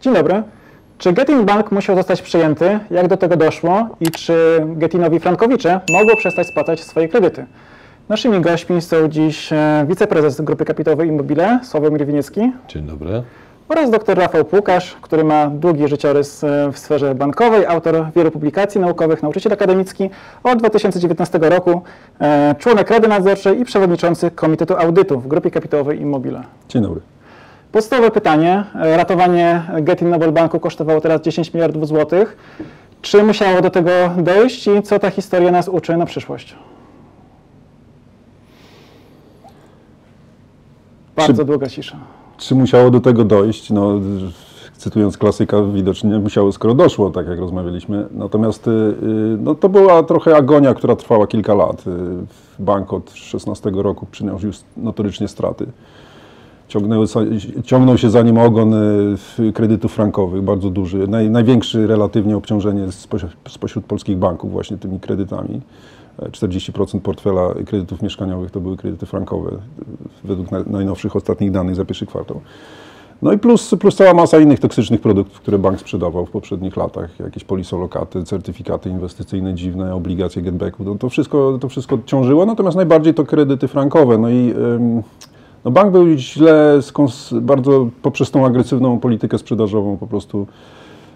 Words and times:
Dzień 0.00 0.14
dobry. 0.14 0.42
Czy 0.98 1.12
Getin 1.12 1.44
Bank 1.44 1.72
musiał 1.72 1.96
zostać 1.96 2.22
przejęty? 2.22 2.78
Jak 2.90 3.08
do 3.08 3.16
tego 3.16 3.36
doszło? 3.36 3.88
I 4.00 4.10
czy 4.10 4.62
Getinowi 4.66 5.20
Frankowicze 5.20 5.80
mogło 5.92 6.16
przestać 6.16 6.46
spłacać 6.46 6.80
swoje 6.84 7.08
kredyty? 7.08 7.46
Naszymi 8.08 8.40
gośćmi 8.40 8.82
są 8.82 9.08
dziś 9.08 9.52
e, 9.52 9.86
wiceprezes 9.88 10.40
Grupy 10.40 10.64
Kapitałowej 10.64 11.08
Immobile, 11.08 11.60
Sławomir 11.62 12.06
Winiecki 12.06 12.52
Dzień 12.68 12.86
dobry. 12.86 13.22
oraz 13.68 13.90
dr 13.90 14.18
Rafał 14.18 14.44
Pukasz, 14.44 14.96
który 15.02 15.24
ma 15.24 15.46
długi 15.46 15.88
życiorys 15.88 16.44
e, 16.44 16.70
w 16.72 16.78
sferze 16.78 17.14
bankowej, 17.14 17.66
autor 17.66 18.06
wielu 18.16 18.30
publikacji 18.30 18.80
naukowych, 18.80 19.22
nauczyciel 19.22 19.52
akademicki 19.52 20.10
od 20.42 20.58
2019 20.58 21.38
roku, 21.38 21.82
e, 22.20 22.54
członek 22.58 22.90
Rady 22.90 23.08
Nadzorczej 23.08 23.60
i 23.60 23.64
przewodniczący 23.64 24.30
Komitetu 24.30 24.76
Audytu 24.76 25.20
w 25.20 25.28
Grupie 25.28 25.50
Kapitałowej 25.50 26.00
Immobile. 26.00 26.42
Dzień 26.68 26.82
dobry. 26.82 27.00
Podstawowe 27.72 28.10
pytanie. 28.10 28.64
E, 28.74 28.96
Ratowanie 28.96 29.62
Getin 29.82 30.10
Noble 30.10 30.32
Banku 30.32 30.60
kosztowało 30.60 31.00
teraz 31.00 31.20
10 31.20 31.54
miliardów 31.54 31.88
złotych. 31.88 32.36
Czy 33.02 33.22
musiało 33.22 33.60
do 33.60 33.70
tego 33.70 33.90
dojść 34.18 34.66
i 34.66 34.82
co 34.82 34.98
ta 34.98 35.10
historia 35.10 35.50
nas 35.50 35.68
uczy 35.68 35.96
na 35.96 36.06
przyszłość? 36.06 36.56
Bardzo 41.16 41.44
długa 41.44 41.66
cisza. 41.66 41.96
Czy 42.38 42.54
musiało 42.54 42.90
do 42.90 43.00
tego 43.00 43.24
dojść? 43.24 43.70
No, 43.70 44.00
cytując 44.76 45.18
klasyka, 45.18 45.62
widocznie 45.62 46.18
musiało, 46.18 46.52
skoro 46.52 46.74
doszło, 46.74 47.10
tak 47.10 47.28
jak 47.28 47.38
rozmawialiśmy. 47.38 48.06
Natomiast 48.10 48.68
y, 48.68 48.70
y, 48.70 48.94
no, 49.40 49.54
to 49.54 49.68
była 49.68 50.02
trochę 50.02 50.36
agonia, 50.36 50.74
która 50.74 50.96
trwała 50.96 51.26
kilka 51.26 51.54
lat. 51.54 51.84
Y, 51.86 51.90
Bank 52.58 52.92
od 52.92 53.10
16 53.10 53.70
roku 53.74 54.06
przynosił 54.10 54.50
notorycznie 54.76 55.28
straty. 55.28 55.66
Ciągnęły, 56.70 57.06
ciągnął 57.64 57.98
się 57.98 58.10
za 58.10 58.22
nim 58.22 58.38
ogon 58.38 58.74
y, 58.74 59.52
kredytów 59.54 59.92
frankowych, 59.92 60.42
bardzo 60.42 60.70
duży. 60.70 61.08
Naj, 61.08 61.30
największe 61.30 61.86
relatywnie 61.86 62.36
obciążenie 62.36 62.92
spośród, 62.92 63.32
spośród 63.48 63.84
polskich 63.84 64.16
banków 64.16 64.52
właśnie 64.52 64.76
tymi 64.76 65.00
kredytami. 65.00 65.60
E, 66.18 66.30
40% 66.30 67.00
portfela 67.00 67.54
kredytów 67.66 68.02
mieszkaniowych 68.02 68.50
to 68.50 68.60
były 68.60 68.76
kredyty 68.76 69.06
frankowe, 69.06 69.50
y, 69.50 69.58
według 70.24 70.50
naj, 70.50 70.62
najnowszych 70.66 71.16
ostatnich 71.16 71.50
danych 71.50 71.74
za 71.74 71.84
pierwszy 71.84 72.06
kwartał. 72.06 72.40
No 73.22 73.32
i 73.32 73.38
plus, 73.38 73.74
plus 73.80 73.96
cała 73.96 74.14
masa 74.14 74.38
innych 74.38 74.60
toksycznych 74.60 75.00
produktów, 75.00 75.40
które 75.40 75.58
bank 75.58 75.80
sprzedawał 75.80 76.26
w 76.26 76.30
poprzednich 76.30 76.76
latach. 76.76 77.20
Jakieś 77.20 77.44
polisolokaty, 77.44 78.24
certyfikaty 78.24 78.90
inwestycyjne 78.90 79.54
dziwne, 79.54 79.94
obligacje 79.94 80.42
getbacku. 80.42 80.84
No 80.84 80.94
to, 80.94 81.08
wszystko, 81.08 81.58
to 81.60 81.68
wszystko 81.68 81.98
ciążyło, 82.06 82.46
natomiast 82.46 82.76
najbardziej 82.76 83.14
to 83.14 83.24
kredyty 83.24 83.68
frankowe. 83.68 84.18
No 84.18 84.30
i 84.30 84.54
no 85.64 85.70
bank 85.70 85.92
był 85.92 86.16
źle, 86.16 86.80
bardzo 87.32 87.88
poprzez 88.02 88.30
tą 88.30 88.46
agresywną 88.46 89.00
politykę 89.00 89.38
sprzedażową 89.38 89.96
po 89.96 90.06
prostu 90.06 90.46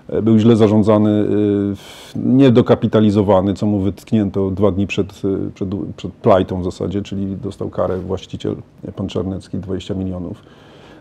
e, 0.09 0.23
był 0.23 0.39
źle 0.39 0.57
zarządzany, 0.57 1.11
y, 1.11 2.19
niedokapitalizowany, 2.19 3.55
co 3.55 3.67
mu 3.67 3.81
wytknięto 3.81 4.51
dwa 4.51 4.71
dni 4.71 4.87
przed, 4.87 5.25
y, 5.25 5.51
przed, 5.55 5.69
przed 5.97 6.13
plajtą 6.13 6.61
w 6.61 6.65
zasadzie, 6.65 7.03
czyli 7.03 7.37
dostał 7.37 7.71
karę 7.71 7.99
właściciel, 7.99 8.57
pan 8.97 9.09
Czarnecki, 9.09 9.59
20 9.59 9.95
milionów 9.95 10.43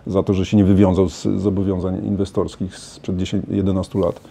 za 0.07 0.23
to, 0.23 0.33
że 0.33 0.45
się 0.45 0.57
nie 0.57 0.63
wywiązał 0.63 1.09
z 1.09 1.21
zobowiązań 1.21 2.05
inwestorskich 2.05 2.77
sprzed 2.77 3.17
10, 3.17 3.45
11 3.49 3.99
lat. 3.99 4.21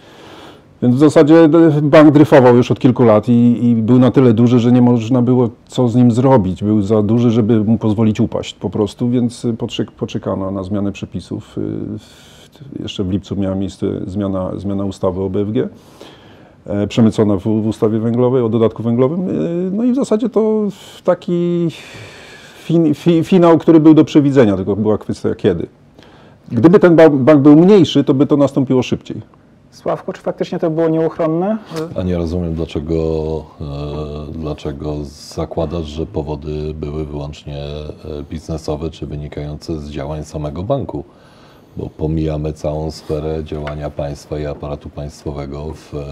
Więc 0.83 0.95
w 0.95 0.99
zasadzie 0.99 1.35
e, 1.43 1.49
bank 1.81 2.11
dryfował 2.11 2.55
już 2.57 2.71
od 2.71 2.79
kilku 2.79 3.03
lat 3.03 3.29
i, 3.29 3.65
i 3.65 3.75
był 3.75 3.99
na 3.99 4.11
tyle 4.11 4.33
duży, 4.33 4.59
że 4.59 4.71
nie 4.71 4.81
można 4.81 5.21
było 5.21 5.49
co 5.67 5.87
z 5.87 5.95
nim 5.95 6.11
zrobić. 6.11 6.63
Był 6.63 6.81
za 6.81 7.01
duży, 7.03 7.31
żeby 7.31 7.63
mu 7.63 7.77
pozwolić 7.77 8.19
upaść 8.19 8.53
po 8.53 8.69
prostu, 8.69 9.09
więc 9.09 9.47
poczek, 9.57 9.91
poczekano 9.91 10.51
na 10.51 10.63
zmianę 10.63 10.91
przepisów. 10.91 11.53
W- 11.55 12.79
Jeszcze 12.79 13.03
w 13.03 13.11
lipcu 13.11 13.35
miała 13.35 13.55
miejsce 13.55 13.87
zmiana, 14.07 14.51
zmiana 14.57 14.85
ustawy 14.85 15.21
o 15.21 15.29
BFG, 15.29 15.69
e, 16.65 16.87
przemycona 16.87 17.37
w, 17.37 17.41
w 17.43 17.67
ustawie 17.67 17.99
węglowej, 17.99 18.41
o 18.41 18.49
dodatku 18.49 18.83
węglowym. 18.83 19.27
No 19.71 19.83
i 19.83 19.91
w 19.91 19.95
zasadzie 19.95 20.29
to 20.29 20.67
taki 21.03 21.67
fin, 22.63 22.93
fi, 22.93 23.23
finał, 23.23 23.57
który 23.57 23.79
był 23.79 23.93
do 23.93 24.05
przewidzenia, 24.05 24.55
tylko 24.55 24.75
była 24.75 24.97
kwestia 24.97 25.35
kiedy. 25.35 25.67
Gdyby 26.51 26.79
ten 26.79 26.95
bank 26.95 27.41
był 27.41 27.55
mniejszy, 27.55 28.03
to 28.03 28.13
by 28.13 28.27
to 28.27 28.37
nastąpiło 28.37 28.83
szybciej. 28.83 29.21
Sławku, 29.73 30.13
czy 30.13 30.21
faktycznie 30.21 30.59
to 30.59 30.69
było 30.69 30.89
nieuchronne? 30.89 31.57
A 31.95 32.03
nie 32.03 32.17
rozumiem, 32.17 32.53
dlaczego, 32.53 32.95
e, 33.61 34.31
dlaczego 34.31 34.95
zakładasz, 35.03 35.85
że 35.85 36.05
powody 36.05 36.73
były 36.73 37.05
wyłącznie 37.05 37.57
e, 37.57 38.23
biznesowe 38.29 38.89
czy 38.89 39.07
wynikające 39.07 39.79
z 39.79 39.89
działań 39.89 40.23
samego 40.23 40.63
banku. 40.63 41.03
Bo 41.77 41.89
pomijamy 41.89 42.53
całą 42.53 42.91
sferę 42.91 43.43
działania 43.43 43.89
państwa 43.89 44.39
i 44.39 44.45
aparatu 44.45 44.89
państwowego 44.89 45.73
w 45.73 45.93
e, 45.93 46.03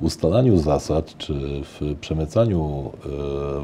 ustalaniu 0.00 0.58
zasad 0.58 1.18
czy 1.18 1.34
w 1.64 1.96
przemycaniu 2.00 2.90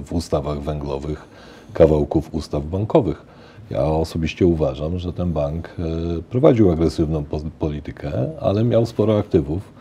w 0.04 0.12
ustawach 0.12 0.60
węglowych 0.60 1.28
kawałków 1.72 2.34
ustaw 2.34 2.64
bankowych. 2.64 3.27
Ja 3.70 3.84
osobiście 3.84 4.46
uważam, 4.46 4.98
że 4.98 5.12
ten 5.12 5.32
bank 5.32 5.68
e, 5.78 5.82
prowadził 6.30 6.70
agresywną 6.70 7.24
po- 7.24 7.40
politykę, 7.58 8.12
ale 8.40 8.64
miał 8.64 8.86
sporo 8.86 9.18
aktywów, 9.18 9.72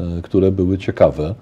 e, 0.00 0.22
które 0.22 0.52
były 0.52 0.78
ciekawe 0.78 1.34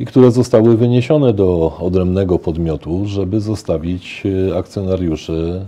i 0.00 0.06
które 0.06 0.30
zostały 0.30 0.76
wyniesione 0.76 1.32
do 1.32 1.76
odrębnego 1.80 2.38
podmiotu, 2.38 3.06
żeby 3.06 3.40
zostawić 3.40 4.22
e, 4.50 4.58
akcjonariuszy, 4.58 5.66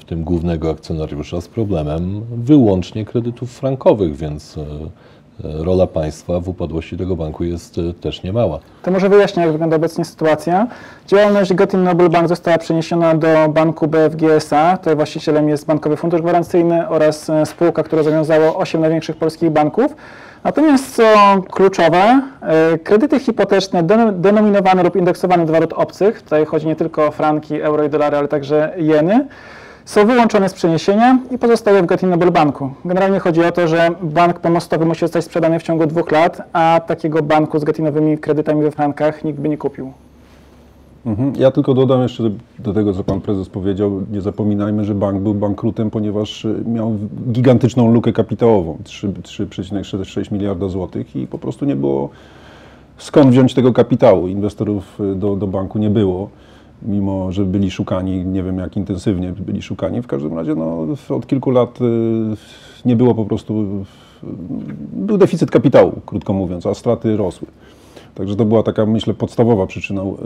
w 0.00 0.04
tym 0.04 0.24
głównego 0.24 0.70
akcjonariusza, 0.70 1.40
z 1.40 1.48
problemem 1.48 2.20
wyłącznie 2.36 3.04
kredytów 3.04 3.50
frankowych, 3.50 4.16
więc 4.16 4.56
rola 5.44 5.86
państwa 5.86 6.40
w 6.40 6.48
upadłości 6.48 6.96
tego 6.96 7.16
banku 7.16 7.44
jest 7.44 7.78
e, 7.78 7.94
też 7.94 8.22
niemała. 8.22 8.58
To 8.82 8.90
może 8.90 9.08
wyjaśnię, 9.08 9.42
jak 9.42 9.52
wygląda 9.52 9.76
obecnie 9.76 10.04
sytuacja. 10.04 10.66
Działalność 11.06 11.54
Getin 11.54 11.82
Noble 11.82 12.08
Bank 12.08 12.28
została 12.28 12.58
przeniesiona 12.58 13.14
do 13.14 13.28
banku 13.48 13.88
BFG 13.88 14.22
SA. 14.36 14.76
Tutaj 14.76 14.96
właścicielem 14.96 15.48
jest 15.48 15.66
Bankowy 15.66 15.96
Fundusz 15.96 16.22
Gwarancyjny 16.22 16.88
oraz 16.88 17.30
e, 17.30 17.46
spółka, 17.46 17.82
która 17.82 18.02
zawiązało 18.02 18.56
8 18.56 18.80
największych 18.80 19.16
polskich 19.16 19.50
banków. 19.50 19.96
Natomiast 20.44 20.94
co 20.96 21.02
kluczowe, 21.50 22.22
e, 22.42 22.78
kredyty 22.78 23.20
hipoteczne 23.20 23.82
deno- 23.82 24.12
denominowane 24.12 24.82
lub 24.82 24.96
indeksowane 24.96 25.46
do 25.46 25.52
walut 25.52 25.72
obcych, 25.72 26.22
tutaj 26.22 26.44
chodzi 26.46 26.66
nie 26.66 26.76
tylko 26.76 27.06
o 27.06 27.10
franki, 27.10 27.60
euro 27.62 27.84
i 27.84 27.88
dolary, 27.88 28.16
ale 28.16 28.28
także 28.28 28.72
jeny, 28.76 29.26
są 29.88 30.06
wyłączone 30.06 30.48
z 30.48 30.54
przeniesienia 30.54 31.18
i 31.30 31.38
pozostają 31.38 31.86
w 31.86 32.02
Noble 32.02 32.30
Banku. 32.30 32.70
Generalnie 32.84 33.18
chodzi 33.18 33.44
o 33.44 33.52
to, 33.52 33.68
że 33.68 33.90
bank 34.02 34.40
pomostowy 34.40 34.84
musi 34.86 35.00
zostać 35.00 35.24
sprzedany 35.24 35.58
w 35.58 35.62
ciągu 35.62 35.86
dwóch 35.86 36.10
lat, 36.12 36.42
a 36.52 36.80
takiego 36.86 37.22
banku 37.22 37.58
z 37.58 37.64
getinowymi 37.64 38.18
kredytami 38.18 38.62
we 38.62 38.70
frankach 38.70 39.24
nikt 39.24 39.40
by 39.40 39.48
nie 39.48 39.58
kupił. 39.58 39.92
Mhm. 41.06 41.32
Ja 41.36 41.50
tylko 41.50 41.74
dodam 41.74 42.02
jeszcze 42.02 42.30
do- 42.58 42.74
tego, 42.74 42.94
co 42.94 43.04
pan 43.04 43.20
prezes 43.20 43.48
powiedział. 43.48 44.02
Nie 44.12 44.20
zapominajmy, 44.20 44.84
że 44.84 44.94
bank 44.94 45.20
był 45.20 45.34
bankrutem, 45.34 45.90
ponieważ 45.90 46.44
y, 46.44 46.64
miał 46.66 46.94
gigantyczną 47.32 47.92
lukę 47.92 48.12
kapitałową 48.12 48.78
3 48.84 49.08
3,6 49.08 50.32
miliarda 50.32 50.68
złotych 50.68 51.16
i 51.16 51.26
po 51.26 51.38
prostu 51.38 51.64
nie 51.64 51.76
było 51.76 52.08
skąd 52.98 53.30
wziąć 53.30 53.54
tego 53.54 53.72
kapitału. 53.72 54.28
Inwestorów 54.28 55.00
y, 55.00 55.14
do, 55.14 55.36
do 55.36 55.46
banku 55.46 55.78
nie 55.78 55.90
było, 55.90 56.28
mimo 56.82 57.32
że 57.32 57.44
byli 57.44 57.70
szukani, 57.70 58.24
nie 58.24 58.42
wiem 58.42 58.58
jak 58.58 58.76
intensywnie 58.76 59.32
byli 59.32 59.62
szukani. 59.62 60.02
W 60.02 60.06
każdym 60.06 60.34
razie 60.34 60.54
no, 60.54 60.86
od 61.08 61.26
kilku 61.26 61.50
lat 61.50 61.80
y, 61.80 61.84
nie 62.84 62.96
było 62.96 63.14
po 63.14 63.24
prostu, 63.24 63.84
y, 64.22 64.26
był 64.92 65.18
deficyt 65.18 65.50
kapitału, 65.50 65.92
krótko 66.06 66.32
mówiąc, 66.32 66.66
a 66.66 66.74
straty 66.74 67.16
rosły. 67.16 67.48
Także 68.14 68.36
to 68.36 68.44
była 68.44 68.62
taka, 68.62 68.86
myślę, 68.86 69.14
podstawowa 69.14 69.66
przyczyna 69.66 70.02
yy, 70.02 70.16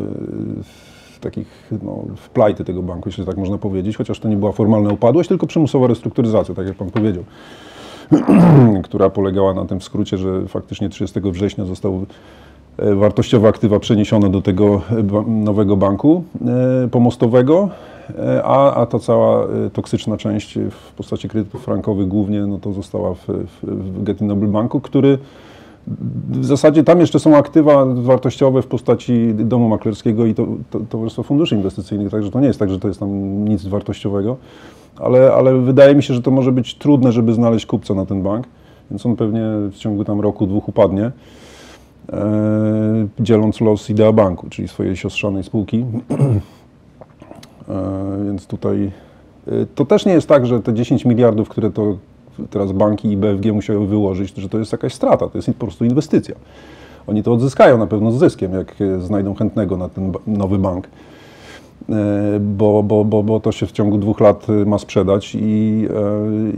takich 1.20 1.71
no, 1.82 2.04
wplajty 2.16 2.65
tego 2.65 2.82
banku, 2.82 3.09
jeśli 3.09 3.27
tak 3.27 3.36
można 3.36 3.59
powiedzieć, 3.59 3.97
chociaż 3.97 4.21
to 4.21 4.28
nie 4.28 4.36
była 4.36 4.53
formalna 4.53 4.91
upadłość, 4.91 5.28
tylko 5.28 5.47
przymusowa 5.47 5.86
restrukturyzacja, 5.86 6.54
tak 6.54 6.66
jak 6.66 6.77
pan 6.77 6.91
powiedział, 6.91 7.24
która 8.84 9.10
polegała 9.10 9.54
na 9.54 9.65
tym 9.65 9.80
w 9.80 9.84
skrócie, 9.84 10.18
że 10.18 10.48
faktycznie 10.48 10.88
30 10.88 11.21
września 11.21 11.65
został 11.65 12.06
wartościowe 12.78 13.48
aktywa 13.48 13.80
przeniesione 13.80 14.30
do 14.30 14.42
tego 14.42 14.80
e, 14.91 15.30
nowego 15.30 15.77
banku 15.77 16.24
e, 16.84 16.89
pomostowego, 16.89 17.69
e, 18.19 18.42
a, 18.45 18.74
a 18.74 18.86
ta 18.86 18.98
cała 18.98 19.45
e, 19.45 19.71
toksyczna 19.72 20.16
część 20.16 20.59
w 20.71 20.92
postaci 20.92 21.28
kredytów 21.28 21.65
frankowych 21.65 22.09
głównie, 22.09 22.47
no 22.47 22.59
to 22.59 22.72
została 22.72 23.15
w, 23.15 23.27
w, 23.27 23.60
w 23.63 24.03
Getin 24.03 24.27
Noble 24.27 24.48
Banku, 24.48 24.80
który 24.80 25.19
w 26.30 26.45
zasadzie 26.45 26.84
tam 26.84 27.01
jeszcze 27.01 27.19
są 27.19 27.36
aktywa 27.36 27.84
wartościowe 27.84 28.63
w 28.63 28.66
postaci 28.66 29.34
domu 29.34 29.68
maklerskiego 29.68 30.27
i 30.27 30.34
to, 30.34 30.47
to, 30.71 30.80
Towarzystwa 30.80 31.22
Funduszy 31.22 31.54
Inwestycyjnych, 31.54 32.10
także 32.10 32.30
to 32.30 32.41
nie 32.41 32.47
jest 32.47 32.59
tak, 32.59 32.71
że 32.71 32.78
to 32.78 32.89
jest 32.89 33.01
tam 33.01 33.45
nic 33.45 33.66
wartościowego, 33.66 34.36
ale, 34.97 35.33
ale 35.33 35.59
wydaje 35.59 35.95
mi 35.95 36.03
się, 36.03 36.15
że 36.15 36.22
to 36.22 36.30
może 36.30 36.53
być 36.53 36.75
trudne, 36.75 37.13
żeby 37.13 37.34
znaleźć 37.34 37.66
kupca 37.66 37.95
na 37.95 38.07
ten 38.07 38.22
bank, 38.22 38.47
więc 38.91 39.07
on 39.07 39.16
pewnie 39.16 39.42
w 39.72 39.77
ciągu 39.77 40.04
tam 40.04 40.21
roku, 40.21 40.47
dwóch 40.47 40.68
upadnie, 40.68 41.04
e, 41.04 41.13
dzieląc 43.21 43.60
los 43.60 43.91
Idea 43.91 44.13
Banku, 44.13 44.49
czyli 44.51 44.69
swojej 44.69 44.97
siostrzanej 44.97 45.45
spółki. 45.45 45.84
e, 47.69 48.25
więc 48.27 48.47
tutaj 48.47 48.91
e, 49.47 49.51
to 49.75 49.84
też 49.84 50.07
nie 50.07 50.13
jest 50.13 50.28
tak, 50.28 50.47
że 50.47 50.63
te 50.63 50.75
10 50.75 51.04
miliardów, 51.04 51.49
które 51.49 51.71
to 51.71 51.97
teraz 52.51 52.72
banki 52.72 53.10
i 53.10 53.16
BFG 53.16 53.53
musiały 53.53 53.87
wyłożyć, 53.87 54.34
że 54.37 54.49
to 54.49 54.59
jest 54.59 54.72
jakaś 54.72 54.95
strata, 54.95 55.28
to 55.28 55.39
jest 55.39 55.49
po 55.49 55.66
prostu 55.66 55.84
inwestycja. 55.84 56.34
Oni 57.07 57.22
to 57.22 57.33
odzyskają 57.33 57.78
na 57.78 57.87
pewno 57.87 58.13
z 58.13 58.19
zyskiem, 58.19 58.53
jak 58.53 58.75
e, 58.81 59.01
znajdą 59.01 59.34
chętnego 59.34 59.77
na 59.77 59.89
ten 59.89 60.13
nowy 60.27 60.59
bank. 60.59 60.89
E, 61.90 62.40
Bo, 62.40 62.82
bo, 62.82 63.04
bo, 63.04 63.22
bo 63.22 63.40
to 63.40 63.52
się 63.52 63.66
w 63.66 63.72
ciągu 63.72 63.98
dwóch 63.98 64.20
lat 64.20 64.46
e, 64.50 64.52
ma 64.52 64.78
sprzedać 64.78 65.34
i, 65.34 65.86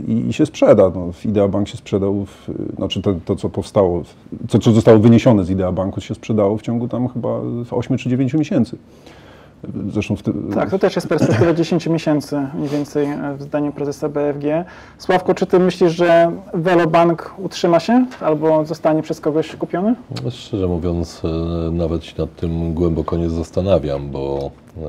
e, 0.07 0.11
i, 0.11 0.27
i 0.27 0.33
się 0.33 0.45
sprzeda. 0.45 0.91
No, 0.95 1.11
Idea 1.25 1.47
Bank 1.47 1.67
się 1.67 1.77
sprzedał, 1.77 2.25
w, 2.25 2.49
znaczy 2.75 3.01
to, 3.01 3.13
to 3.25 3.35
co 3.35 3.49
powstało, 3.49 4.03
co, 4.47 4.59
co 4.59 4.71
zostało 4.71 4.99
wyniesione 4.99 5.45
z 5.45 5.49
Idea 5.49 5.71
Banku 5.71 6.01
się 6.01 6.15
sprzedało 6.15 6.57
w 6.57 6.61
ciągu 6.61 6.87
tam 6.87 7.07
chyba 7.07 7.41
8 7.71 7.97
czy 7.97 8.09
9 8.09 8.33
miesięcy. 8.33 8.77
Zresztą 9.89 10.15
w 10.15 10.23
tym. 10.23 10.51
Tak, 10.53 10.69
to 10.69 10.79
też 10.79 10.95
jest 10.95 11.07
perspektywa 11.07 11.53
10 11.63 11.87
miesięcy 11.87 12.47
mniej 12.53 12.69
więcej 12.69 13.05
e, 13.05 13.35
w 13.37 13.41
zdaniu 13.41 13.71
prezesa 13.71 14.09
BFG. 14.09 14.65
Sławku, 14.97 15.33
czy 15.33 15.45
ty 15.45 15.59
myślisz, 15.59 15.91
że 15.93 16.31
Velobank 16.53 17.33
utrzyma 17.37 17.79
się 17.79 18.05
albo 18.21 18.65
zostanie 18.65 19.01
przez 19.01 19.21
kogoś 19.21 19.55
kupiony? 19.55 19.95
No, 20.23 20.31
Szczerze 20.31 20.67
mówiąc, 20.67 21.21
e, 21.25 21.71
nawet 21.71 22.03
się 22.05 22.13
nad 22.17 22.35
tym 22.35 22.73
głęboko 22.73 23.17
nie 23.17 23.29
zastanawiam, 23.29 24.09
bo 24.11 24.51
e, 24.77 24.81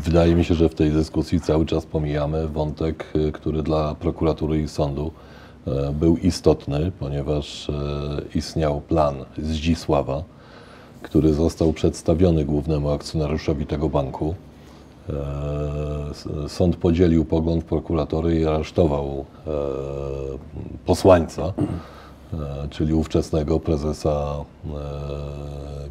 wydaje 0.00 0.34
mi 0.34 0.44
się, 0.44 0.54
że 0.54 0.68
w 0.68 0.74
tej 0.74 0.90
dyskusji 0.90 1.40
cały 1.40 1.66
czas 1.66 1.86
pomijamy 1.86 2.48
wątek, 2.48 3.04
który 3.32 3.62
dla 3.62 3.94
prokuratury 3.94 4.62
i 4.62 4.68
sądu 4.68 5.10
e, 5.66 5.92
był 5.92 6.16
istotny, 6.16 6.92
ponieważ 7.00 7.70
e, 7.70 7.72
istniał 8.34 8.80
plan 8.80 9.14
Zdzisława, 9.38 10.22
który 11.04 11.34
został 11.34 11.72
przedstawiony 11.72 12.44
głównemu 12.44 12.90
akcjonariuszowi 12.90 13.66
tego 13.66 13.88
banku. 13.88 14.34
E, 15.10 15.14
Sąd 16.48 16.76
podzielił 16.76 17.24
pogląd 17.24 17.64
prokuratury 17.64 18.40
i 18.40 18.46
aresztował 18.46 19.24
e, 19.46 19.50
posłańca, 20.86 21.42
e, 21.42 22.68
czyli 22.70 22.94
ówczesnego 22.94 23.60
prezesa 23.60 24.36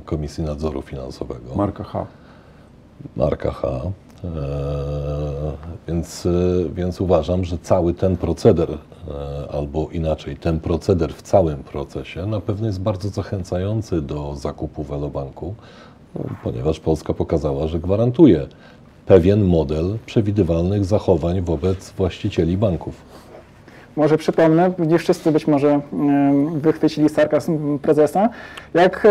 Komisji 0.06 0.44
Nadzoru 0.44 0.82
Finansowego. 0.82 1.56
Marka 1.56 1.84
H. 1.84 2.06
Marka 3.16 3.52
H. 3.52 3.82
E, 4.24 4.28
Więc, 5.88 6.26
e, 6.26 6.30
więc 6.70 7.02
uważam, 7.02 7.46
że 7.46 7.58
cały 7.58 7.94
ten 7.94 8.18
proceder, 8.18 8.70
e, 8.72 8.78
albo 9.52 9.90
inaczej, 9.92 10.38
ten 10.38 10.60
proceder 10.60 11.14
w 11.14 11.22
całym 11.22 11.58
procesie 11.64 12.26
na 12.26 12.42
pewno 12.42 12.68
jest 12.68 12.82
bardzo 12.82 13.10
zachęcający 13.10 14.02
do 14.02 14.36
zakupu 14.36 14.84
Velobanku, 14.84 15.56
no, 16.16 16.22
ponieważ 16.44 16.80
Polska 16.80 17.14
pokazała, 17.14 17.68
że 17.68 17.80
gwarantuje 17.80 18.48
pewien 19.06 19.44
model 19.44 19.98
przewidywalnych 20.06 20.86
zachowań 20.86 21.42
wobec 21.42 21.92
właścicieli 21.92 22.58
banków. 22.58 22.96
Może 23.96 24.18
przypomnę, 24.18 24.72
nie 24.80 25.00
wszyscy 25.00 25.32
być 25.32 25.48
może 25.48 25.80
wychwycili 26.56 27.10
sarkazm 27.10 27.80
prezesa. 27.80 28.30
Jak 28.74 29.08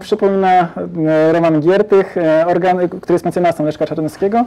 przypomina 0.00 0.68
e, 1.06 1.32
Roman 1.32 1.60
Giertych, 1.60 2.16
e, 2.16 2.46
organy, 2.46 2.88
który 2.88 3.12
jest 3.12 3.24
mecenas 3.24 3.58
Leszka 3.58 3.86
Czarneckiego, 3.86 4.44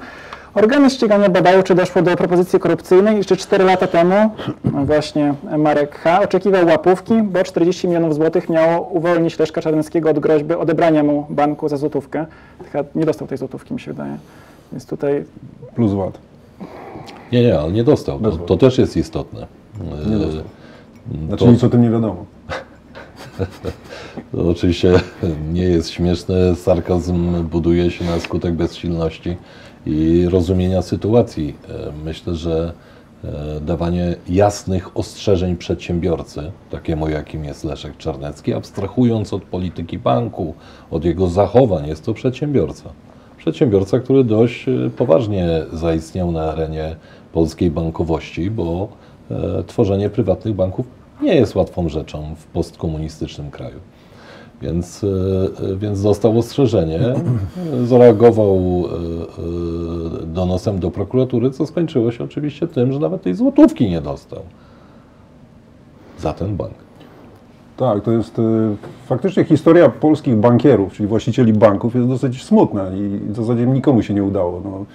organy 0.53 0.89
ścigania 0.89 1.30
badają, 1.30 1.63
czy 1.63 1.75
doszło 1.75 2.01
do 2.01 2.15
propozycji 2.15 2.59
korupcyjnej 2.59 3.19
i 3.19 3.25
czy 3.25 3.38
4 3.38 3.63
lata 3.63 3.88
temu 3.88 4.15
no 4.63 4.86
właśnie 4.86 5.33
Marek 5.57 5.95
H. 5.95 6.21
oczekiwał 6.21 6.65
łapówki, 6.65 7.21
bo 7.24 7.44
40 7.44 7.88
milionów 7.88 8.15
złotych 8.15 8.50
miało 8.50 8.81
uwolnić 8.81 9.39
Leszka 9.39 9.62
Czarneckiego 9.62 10.09
od 10.09 10.19
groźby 10.19 10.53
odebrania 10.53 11.03
mu 11.03 11.25
banku 11.30 11.69
za 11.69 11.77
złotówkę. 11.77 12.25
Chyba 12.71 12.83
nie 12.95 13.06
dostał 13.06 13.27
tej 13.27 13.38
złotówki, 13.38 13.74
mi 13.74 13.80
się 13.80 13.92
wydaje. 13.92 14.18
Więc 14.71 14.85
tutaj 14.85 15.25
Plus 15.75 15.94
VAT. 15.94 16.18
Nie, 17.31 17.42
nie, 17.42 17.59
ale 17.59 17.71
nie 17.71 17.83
dostał. 17.83 18.19
To, 18.19 18.31
to 18.31 18.57
też 18.57 18.77
jest 18.77 18.97
istotne. 18.97 19.58
Nie 20.10 20.16
E, 20.16 20.20
dostał. 20.20 20.44
Znaczy 21.28 21.46
To- 21.46 21.52
nic 21.52 21.64
o 21.64 21.70
tym 21.70 21.81
nie 21.81 21.90
wiadomo. 21.90 22.26
To 24.31 24.50
oczywiście 24.50 24.94
nie 25.54 25.64
jest 25.64 25.90
śmieszne. 25.90 26.56
Sarkazm 26.56 27.44
buduje 27.44 27.92
się 27.92 28.06
na 28.06 28.20
skutek 28.20 28.54
bezsilności 28.54 29.38
i 29.86 30.26
rozumienia 30.30 30.81
sytuacji. 30.81 31.56
E, 31.70 31.92
Myślę, 32.06 32.36
że 32.36 32.74
e, 33.24 33.62
dawanie 33.62 34.16
jasnych 34.30 34.98
ostrzeżeń 34.98 35.58
przedsiębiorcy, 35.58 36.52
takiemu 36.70 37.10
jakim 37.10 37.46
jest 37.46 37.64
Leszek 37.64 37.98
Czarnecki, 37.98 38.54
abstrahując 38.54 39.34
od 39.34 39.44
polityki 39.44 40.00
banku, 40.00 40.54
od 40.92 41.06
jego 41.06 41.28
zachowań, 41.28 41.88
jest 41.88 42.06
to 42.06 42.14
przedsiębiorca. 42.14 42.90
Przedsiębiorca, 43.38 44.00
który 44.00 44.24
dość 44.24 44.66
poważnie 44.98 45.48
zaistniał 45.74 46.31
na 46.31 46.42
arenie 46.52 46.96
polskiej 47.34 47.72
bankowości, 47.72 48.52
bo 48.52 48.88
tworzenie 49.68 50.10
prywatnych 50.10 50.56
banków 50.56 50.86
nie 51.22 51.36
jest 51.36 51.56
łatwą 51.56 51.90
rzeczą 51.90 52.36
w 52.36 52.46
postkomunistycznym 52.46 53.52
kraju. 53.52 53.80
Więc, 54.62 55.04
e, 55.04 55.08
e, 55.72 55.76
więc 55.76 56.04
dostał 56.04 56.40
ostrzeżenie, 56.40 57.00
e, 57.00 57.16
zareagował 57.86 58.58
e, 58.58 58.94
e, 60.24 60.26
donosem 60.26 60.80
do 60.80 60.92
prokuratury, 60.92 61.52
co 61.52 61.66
skończyło 61.66 62.12
się 62.12 62.24
oczywiście 62.24 62.68
tym, 62.68 62.94
że 62.94 63.00
nawet 63.00 63.22
tej 63.22 63.36
złotówki 63.36 63.90
nie 63.90 64.02
dostał 64.02 64.40
za 66.20 66.34
ten 66.34 66.56
bank. 66.56 66.74
Tak, 67.78 68.04
to 68.04 68.12
jest 68.12 68.42
faktycznie 69.06 69.44
historia 69.44 69.90
polskich 69.90 70.36
bankierów, 70.36 70.94
czyli 70.94 71.08
właścicieli 71.08 71.54
banków 71.54 71.96
jest 71.96 72.08
dosyć 72.08 72.44
smutna 72.44 72.96
i 72.96 73.20
w 73.31 73.36
zasadzie 73.36 73.66
nikomu 73.66 74.02
się 74.02 74.14
nie 74.14 74.24
udało. 74.24 74.62
No, 74.64 74.86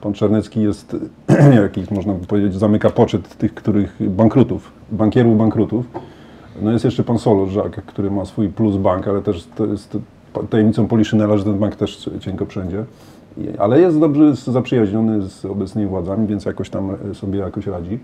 pan 0.00 0.12
Czarnecki 0.12 0.62
jest 0.62 0.96
jakiś, 1.62 1.90
można 1.90 2.14
powiedzieć, 2.28 2.54
zamyka 2.54 2.90
poczet 2.90 3.36
tych, 3.36 3.54
których 3.54 3.96
bankrutów, 4.00 4.72
bankierów 4.92 5.38
bankrutów. 5.38 5.86
No 6.62 6.72
jest 6.72 6.84
jeszcze 6.84 7.04
pan 7.04 7.18
Solorzak, 7.18 7.84
który 7.86 8.10
ma 8.10 8.24
swój 8.24 8.48
plus 8.48 8.76
bank, 8.76 9.08
ale 9.08 9.22
też 9.22 9.46
to 9.56 9.66
jest 9.66 9.98
tajemnicą 10.50 10.88
Poliszynela, 10.88 11.36
że 11.36 11.44
ten 11.44 11.58
bank 11.58 11.76
też 11.76 12.10
cienko 12.20 12.46
wszędzie. 12.46 12.84
Ale 13.58 13.80
jest 13.80 14.00
dobrze 14.00 14.36
zaprzyjaźniony 14.36 15.22
z 15.28 15.44
obecnymi 15.44 15.88
władzami, 15.88 16.26
więc 16.26 16.44
jakoś 16.44 16.70
tam 16.70 16.96
sobie 17.14 17.38
jakoś 17.38 17.66
radzi. 17.66 17.98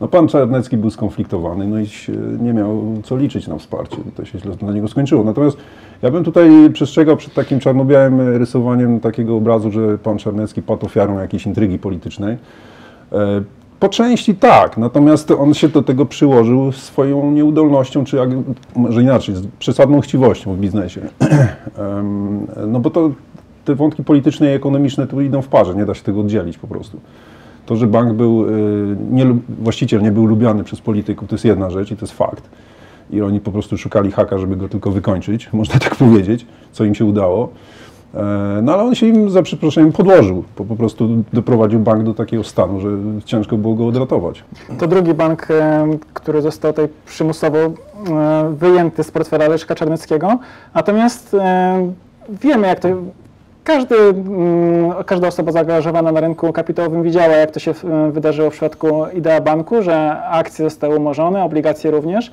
No 0.00 0.08
pan 0.08 0.28
Czarnecki 0.28 0.76
był 0.76 0.90
skonfliktowany, 0.90 1.66
no 1.66 1.80
i 1.80 1.86
nie 2.40 2.52
miał 2.52 2.82
co 3.04 3.16
liczyć 3.16 3.48
na 3.48 3.58
wsparcie. 3.58 3.96
To 4.16 4.24
się 4.24 4.38
źle 4.38 4.56
dla 4.56 4.72
niego 4.72 4.88
skończyło. 4.88 5.24
Natomiast 5.24 5.56
ja 6.02 6.10
bym 6.10 6.24
tutaj 6.24 6.50
przestrzegał 6.72 7.16
przed 7.16 7.34
takim 7.34 7.60
czarno-białym 7.60 8.20
rysowaniem 8.20 9.00
takiego 9.00 9.36
obrazu, 9.36 9.70
że 9.70 9.98
pan 9.98 10.18
Czarnecki 10.18 10.62
padł 10.62 10.86
ofiarą 10.86 11.18
jakiejś 11.18 11.46
intrygi 11.46 11.78
politycznej. 11.78 12.36
E, 13.12 13.42
Po 13.80 13.88
części 13.88 14.34
tak, 14.34 14.76
natomiast 14.76 15.30
on 15.30 15.54
się 15.54 15.68
do 15.68 15.82
tego 15.82 16.06
przyłożył 16.06 16.72
swoją 16.72 17.30
nieudolnością, 17.30 18.04
czy 18.04 18.16
jak, 18.16 18.30
może 18.76 19.02
inaczej, 19.02 19.34
przesadną 19.58 20.00
chciwością 20.00 20.54
w 20.54 20.58
biznesie. 20.58 21.00
No 22.66 22.80
bo 22.80 22.90
to 22.90 23.10
te 23.64 23.74
wątki 23.74 24.04
polityczne 24.04 24.52
i 24.52 24.54
ekonomiczne 24.54 25.06
tu 25.06 25.20
idą 25.20 25.42
w 25.42 25.48
parze, 25.48 25.74
nie 25.74 25.86
da 25.86 25.94
się 25.94 26.02
tego 26.02 26.20
oddzielić 26.20 26.58
po 26.58 26.66
prostu. 26.66 27.00
To, 27.66 27.76
że 27.76 27.86
bank 27.86 28.12
był, 28.12 28.48
y, 28.48 28.96
nie, 29.10 29.26
właściciel 29.48 30.02
nie 30.02 30.12
był 30.12 30.26
lubiany 30.26 30.64
przez 30.64 30.80
polityków, 30.80 31.28
to 31.28 31.34
jest 31.34 31.44
jedna 31.44 31.70
rzecz 31.70 31.90
i 31.90 31.96
to 31.96 32.04
jest 32.04 32.14
fakt. 32.14 32.48
I 33.10 33.22
oni 33.22 33.40
po 33.40 33.52
prostu 33.52 33.78
szukali 33.78 34.12
haka, 34.12 34.38
żeby 34.38 34.56
go 34.56 34.68
tylko 34.68 34.90
wykończyć, 34.90 35.48
można 35.52 35.78
tak 35.78 35.94
powiedzieć, 35.96 36.46
co 36.72 36.84
im 36.84 36.94
się 36.94 37.04
udało. 37.04 37.48
E, 38.14 38.60
No 38.62 38.72
ale 38.74 38.82
on 38.82 38.94
się 38.94 39.06
im, 39.06 39.30
za 39.30 39.42
przeproszeniem, 39.42 39.92
podłożył. 39.92 40.44
Po, 40.56 40.64
po 40.64 40.76
prostu 40.76 41.08
doprowadził 41.32 41.80
bank 41.80 42.02
do 42.02 42.14
takiego 42.14 42.44
stanu, 42.44 42.80
że 42.80 42.88
ciężko 43.24 43.56
było 43.56 43.74
go 43.74 43.86
odratować. 43.86 44.44
To 44.78 44.86
drugi 44.86 45.14
bank, 45.14 45.50
e, 45.50 45.86
który 46.14 46.42
został 46.42 46.72
tutaj 46.72 46.88
przymusowo 47.06 47.58
e, 47.58 47.72
wyjęty 48.58 49.04
z 49.04 49.10
portfela 49.10 49.48
Leszka 49.48 49.74
Czarneckiego. 49.74 50.38
Natomiast 50.74 51.36
wiemy, 52.42 52.66
jak 52.68 52.80
to. 52.80 52.88
Każdy, 53.66 53.96
mm, 53.96 55.04
każda 55.06 55.28
osoba 55.28 55.52
zaangażowana 55.52 56.12
na 56.12 56.20
rynku 56.20 56.52
kapitałowym 56.52 57.02
widziała, 57.02 57.36
jak 57.36 57.50
to 57.50 57.60
się 57.60 57.70
e, 57.70 58.10
wydarzyło 58.10 58.50
w 58.50 58.52
przypadku 58.52 59.06
Idea 59.14 59.40
Banku, 59.40 59.82
że 59.82 60.22
akcje 60.22 60.64
zostały 60.64 60.96
umorzone, 60.96 61.44
obligacje 61.44 61.90
również. 61.90 62.30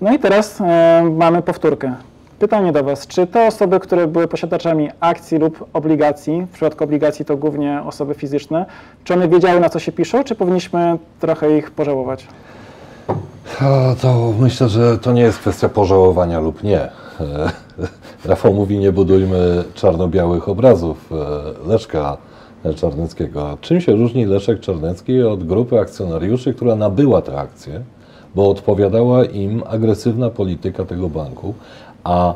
No 0.00 0.12
i 0.14 0.18
teraz 0.18 0.60
e, 0.60 1.04
mamy 1.16 1.42
powtórkę. 1.42 1.94
Pytanie 2.38 2.72
do 2.72 2.84
Was, 2.84 3.06
czy 3.06 3.26
te 3.26 3.46
osoby, 3.46 3.80
które 3.80 4.06
były 4.06 4.28
posiadaczami 4.28 4.90
akcji 5.00 5.38
lub 5.38 5.68
obligacji, 5.72 6.46
w 6.50 6.54
przypadku 6.54 6.84
obligacji 6.84 7.24
to 7.24 7.36
głównie 7.36 7.82
osoby 7.86 8.14
fizyczne, 8.14 8.66
czy 9.04 9.14
one 9.14 9.28
wiedziały 9.28 9.60
na 9.60 9.68
co 9.68 9.78
się 9.78 9.92
piszą, 9.92 10.24
czy 10.24 10.34
powinniśmy 10.34 10.98
trochę 11.20 11.58
ich 11.58 11.70
pożałować? 11.70 12.26
To 14.02 14.32
myślę, 14.40 14.68
że 14.68 14.98
to 14.98 15.12
nie 15.12 15.22
jest 15.22 15.38
kwestia 15.38 15.68
pożałowania 15.68 16.40
lub 16.40 16.62
nie. 16.62 17.03
E, 17.20 17.50
Rafał 18.28 18.54
mówi, 18.54 18.78
nie 18.78 18.92
budujmy 18.92 19.64
czarno-białych 19.74 20.48
obrazów 20.48 21.10
e, 21.12 21.68
Leszka 21.68 22.16
Czarneckiego. 22.76 23.50
A 23.50 23.56
Czym 23.60 23.80
się 23.80 23.92
różni 23.92 24.26
Leszek 24.26 24.60
Czarnecki 24.60 25.22
od 25.22 25.44
grupy 25.44 25.80
akcjonariuszy, 25.80 26.54
która 26.54 26.76
nabyła 26.76 27.22
te 27.22 27.38
akcje, 27.38 27.80
bo 28.34 28.50
odpowiadała 28.50 29.24
im 29.24 29.62
agresywna 29.66 30.30
polityka 30.30 30.84
tego 30.84 31.08
banku, 31.08 31.54
a 32.04 32.34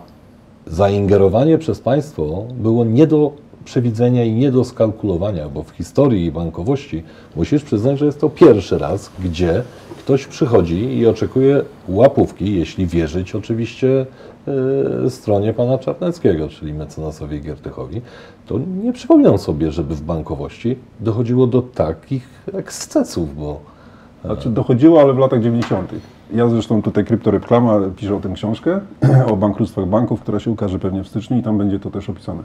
zaingerowanie 0.66 1.58
przez 1.58 1.80
państwo 1.80 2.44
było 2.54 2.84
nie 2.84 3.06
do 3.06 3.32
przewidzenia 3.64 4.24
i 4.24 4.32
nie 4.32 4.52
do 4.52 4.64
skalkulowania, 4.64 5.48
bo 5.48 5.62
w 5.62 5.70
historii 5.70 6.30
bankowości 6.30 7.02
musisz 7.36 7.62
przyznać, 7.62 7.98
że 7.98 8.06
jest 8.06 8.20
to 8.20 8.30
pierwszy 8.30 8.78
raz, 8.78 9.10
gdzie 9.18 9.62
ktoś 9.98 10.26
przychodzi 10.26 10.98
i 10.98 11.06
oczekuje 11.06 11.62
łapówki, 11.88 12.54
jeśli 12.54 12.86
wierzyć 12.86 13.34
oczywiście 13.34 14.06
stronie 15.08 15.52
pana 15.52 15.78
Czarneckiego, 15.78 16.48
czyli 16.48 16.74
mecenasowi 16.74 17.40
Giertychowi, 17.40 18.00
to 18.46 18.58
nie 18.82 18.92
przypominam 18.92 19.38
sobie, 19.38 19.72
żeby 19.72 19.94
w 19.94 20.02
bankowości 20.02 20.76
dochodziło 21.00 21.46
do 21.46 21.62
takich 21.62 22.28
ekscesów, 22.52 23.36
bo 23.36 23.60
Znaczy 24.24 24.50
dochodziło, 24.50 25.00
ale 25.00 25.14
w 25.14 25.18
latach 25.18 25.42
90. 25.42 25.90
Ja 26.34 26.48
zresztą 26.48 26.82
tutaj 26.82 27.04
Kryptoreklama 27.04 27.80
piszę 27.96 28.16
o 28.16 28.20
tym 28.20 28.34
książkę, 28.34 28.80
o 29.32 29.36
bankructwach 29.36 29.86
banków, 29.86 30.20
która 30.20 30.40
się 30.40 30.50
ukaże 30.50 30.78
pewnie 30.78 31.04
w 31.04 31.08
styczniu 31.08 31.38
i 31.38 31.42
tam 31.42 31.58
będzie 31.58 31.80
to 31.80 31.90
też 31.90 32.10
opisane. 32.10 32.42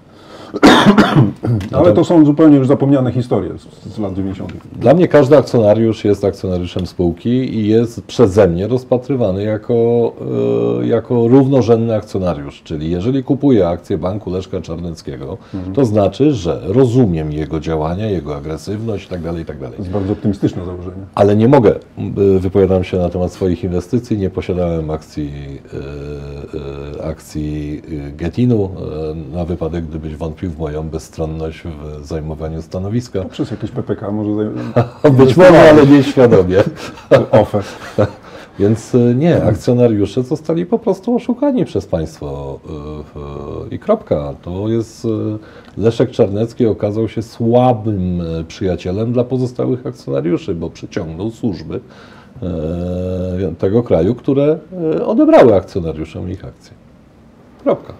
Ale 1.77 1.93
to 1.93 2.03
są 2.03 2.25
zupełnie 2.25 2.57
już 2.57 2.67
zapomniane 2.67 3.11
historie 3.11 3.51
z, 3.57 3.93
z 3.93 3.99
lat 3.99 4.13
90. 4.13 4.53
Dla 4.75 4.93
mnie 4.93 5.07
każdy 5.07 5.37
akcjonariusz 5.37 6.05
jest 6.05 6.25
akcjonariuszem 6.25 6.87
spółki 6.87 7.29
i 7.29 7.67
jest 7.67 8.01
przeze 8.01 8.47
mnie 8.47 8.67
rozpatrywany 8.67 9.43
jako, 9.43 9.73
e, 10.81 10.87
jako 10.87 11.27
równorzędny 11.27 11.95
akcjonariusz. 11.95 12.61
Czyli 12.63 12.91
jeżeli 12.91 13.23
kupuję 13.23 13.67
akcję 13.67 13.97
Banku 13.97 14.29
Leszka 14.29 14.61
Czarneckiego, 14.61 15.37
to 15.73 15.85
znaczy, 15.85 16.33
że 16.33 16.61
rozumiem 16.63 17.31
jego 17.31 17.59
działania, 17.59 18.05
jego 18.05 18.35
agresywność 18.35 19.11
itd. 19.11 19.39
itd. 19.39 19.69
To 19.69 19.77
jest 19.77 19.89
bardzo 19.89 20.13
optymistyczne 20.13 20.65
założenie. 20.65 21.03
Ale 21.15 21.35
nie 21.35 21.47
mogę, 21.47 21.75
wypowiadam 22.39 22.83
się 22.83 22.97
na 22.97 23.09
temat 23.09 23.31
swoich 23.31 23.63
inwestycji, 23.63 23.72
nie 24.17 24.29
posiadałem 24.29 24.89
akcji, 24.89 25.59
y, 25.73 26.97
y, 26.97 27.03
akcji 27.03 27.81
y, 28.07 28.11
Getinu 28.11 28.69
na 29.31 29.45
wypadek, 29.45 29.85
gdybyś 29.85 30.15
wątpił 30.15 30.49
w 30.49 30.57
moją 30.59 30.89
bezstronność 30.89 31.63
w 32.01 32.05
zajmowaniu 32.05 32.61
stanowiska. 32.61 33.25
Przez 33.25 33.51
jakieś 33.51 33.71
PPK 33.71 34.11
może 34.11 34.29
zaj- 34.29 35.11
Być 35.25 35.37
może, 35.37 35.69
ale 35.69 35.87
nie 35.87 36.03
świadomie. 36.03 36.57
offer. 37.41 37.63
Więc 38.59 38.93
nie, 39.15 39.43
akcjonariusze 39.43 40.23
zostali 40.23 40.65
po 40.65 40.79
prostu 40.79 41.15
oszukani 41.15 41.65
przez 41.65 41.85
państwo 41.85 42.59
i 43.71 43.79
kropka. 43.79 44.33
To 44.41 44.69
jest, 44.69 45.07
Leszek 45.77 46.11
Czarnecki 46.11 46.65
okazał 46.65 47.07
się 47.07 47.21
słabym 47.21 48.21
przyjacielem 48.47 49.13
dla 49.13 49.23
pozostałych 49.23 49.87
akcjonariuszy, 49.87 50.55
bo 50.55 50.69
przyciągnął 50.69 51.31
służby 51.31 51.79
tego 53.57 53.83
kraju, 53.83 54.15
które 54.15 54.57
y, 54.95 55.05
odebrały 55.05 55.55
akcjonariuszom 55.55 56.29
ich 56.29 56.45
akcje. 56.45 56.73
Kropka. 57.63 57.93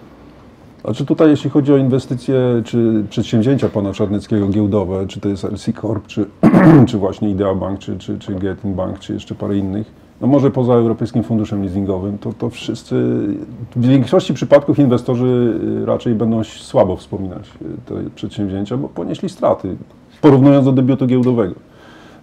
Znaczy 0.84 1.06
tutaj 1.06 1.30
jeśli 1.30 1.50
chodzi 1.50 1.72
o 1.72 1.76
inwestycje 1.76 2.62
czy 2.64 3.04
przedsięwzięcia 3.10 3.68
pana 3.68 3.92
Czarneckiego 3.92 4.48
giełdowe, 4.48 5.06
czy 5.06 5.20
to 5.20 5.28
jest 5.28 5.44
LC 5.44 5.72
Corp, 5.80 6.06
czy, 6.06 6.26
czy 6.88 6.98
właśnie 6.98 7.30
Idea 7.30 7.54
Bank, 7.54 7.78
czy, 7.78 7.98
czy, 7.98 8.18
czy 8.18 8.34
Getin 8.34 8.74
Bank, 8.74 8.98
czy 8.98 9.12
jeszcze 9.12 9.34
parę 9.34 9.56
innych, 9.56 10.04
no 10.20 10.26
może 10.26 10.50
poza 10.50 10.74
Europejskim 10.74 11.22
Funduszem 11.22 11.62
Leasingowym, 11.62 12.18
to, 12.18 12.32
to 12.32 12.50
wszyscy, 12.50 12.94
w 13.76 13.86
większości 13.86 14.34
przypadków 14.34 14.78
inwestorzy 14.78 15.60
y, 15.82 15.86
raczej 15.86 16.14
będą 16.14 16.44
słabo 16.44 16.96
wspominać 16.96 17.50
y, 17.62 17.64
te 17.86 18.10
przedsięwzięcia, 18.14 18.76
bo 18.76 18.88
ponieśli 18.88 19.28
straty, 19.28 19.76
porównując 20.20 20.64
do 20.64 20.72
debiutu 20.72 21.06
giełdowego 21.06 21.54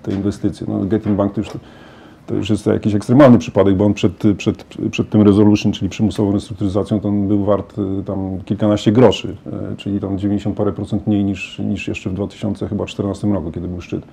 te 0.04 0.12
inwestycje. 0.12 0.68
No, 0.70 0.80
Getin 0.86 1.16
Bank 1.16 1.34
to 1.34 1.42
już, 1.42 1.50
to 2.28 2.36
już 2.36 2.50
jest 2.50 2.66
jakiś 2.66 2.96
ekstremalny 2.96 3.38
przypadek, 3.38 3.76
bo 3.76 3.86
on 3.86 3.94
przed, 3.94 4.24
przed, 4.38 4.64
przed 4.92 5.10
tym 5.10 5.22
resolution, 5.22 5.72
czyli 5.72 5.90
przymusową 5.90 6.32
restrukturyzacją, 6.32 7.00
to 7.00 7.08
on 7.08 7.28
był 7.28 7.46
wart 7.46 7.80
y, 7.80 8.04
tam 8.04 8.38
kilkanaście 8.46 8.92
groszy, 8.92 9.36
y, 9.74 9.78
czyli 9.78 10.00
tam 10.00 10.18
90 10.18 10.58
parę 10.58 10.72
procent 10.72 11.08
mniej 11.08 11.24
niż, 11.24 11.60
niż 11.60 11.88
jeszcze 11.88 12.10
w 12.10 12.14
2014 12.14 13.28
roku, 13.28 13.52
kiedy 13.52 13.68
był 13.68 13.82
szczyt. 13.82 14.04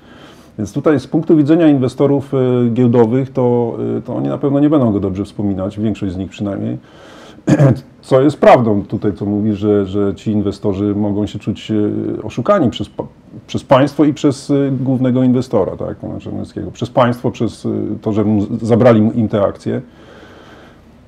Więc 0.59 0.73
tutaj 0.73 1.00
z 1.00 1.07
punktu 1.07 1.37
widzenia 1.37 1.69
inwestorów 1.69 2.35
y, 2.35 2.71
giełdowych, 2.71 3.33
to, 3.33 3.77
to 4.05 4.17
oni 4.17 4.29
na 4.29 4.38
pewno 4.38 4.61
nie 4.61 4.71
będą 4.71 4.93
go 4.93 5.00
dobrze 5.00 5.25
wspominać, 5.25 5.81
większość 5.81 6.12
z 6.12 6.17
nich 6.17 6.31
przynajmniej. 6.31 6.79
Co 8.02 8.21
jest 8.21 8.37
prawdą 8.37 8.83
tutaj, 8.83 9.12
co 9.12 9.25
mówi, 9.25 9.52
że, 9.52 9.87
że 9.87 10.14
ci 10.14 10.31
inwestorzy 10.31 10.95
mogą 10.95 11.26
się 11.26 11.38
czuć 11.38 11.71
e, 11.71 12.23
oszukani 12.23 12.71
przez, 12.71 12.90
przez 13.47 13.64
państwo 13.64 14.05
i 14.05 14.14
przez 14.14 14.50
e, 14.50 14.55
głównego 14.81 15.23
inwestora, 15.23 15.76
tak, 15.76 15.97
pana. 15.97 16.14
Przez 16.73 16.90
państwo, 16.90 17.31
przez 17.31 17.67
e, 17.67 17.71
to, 18.02 18.12
że 18.12 18.25
zabrali 18.62 19.11
im 19.14 19.28
te 19.28 19.43
akcje. 19.43 19.83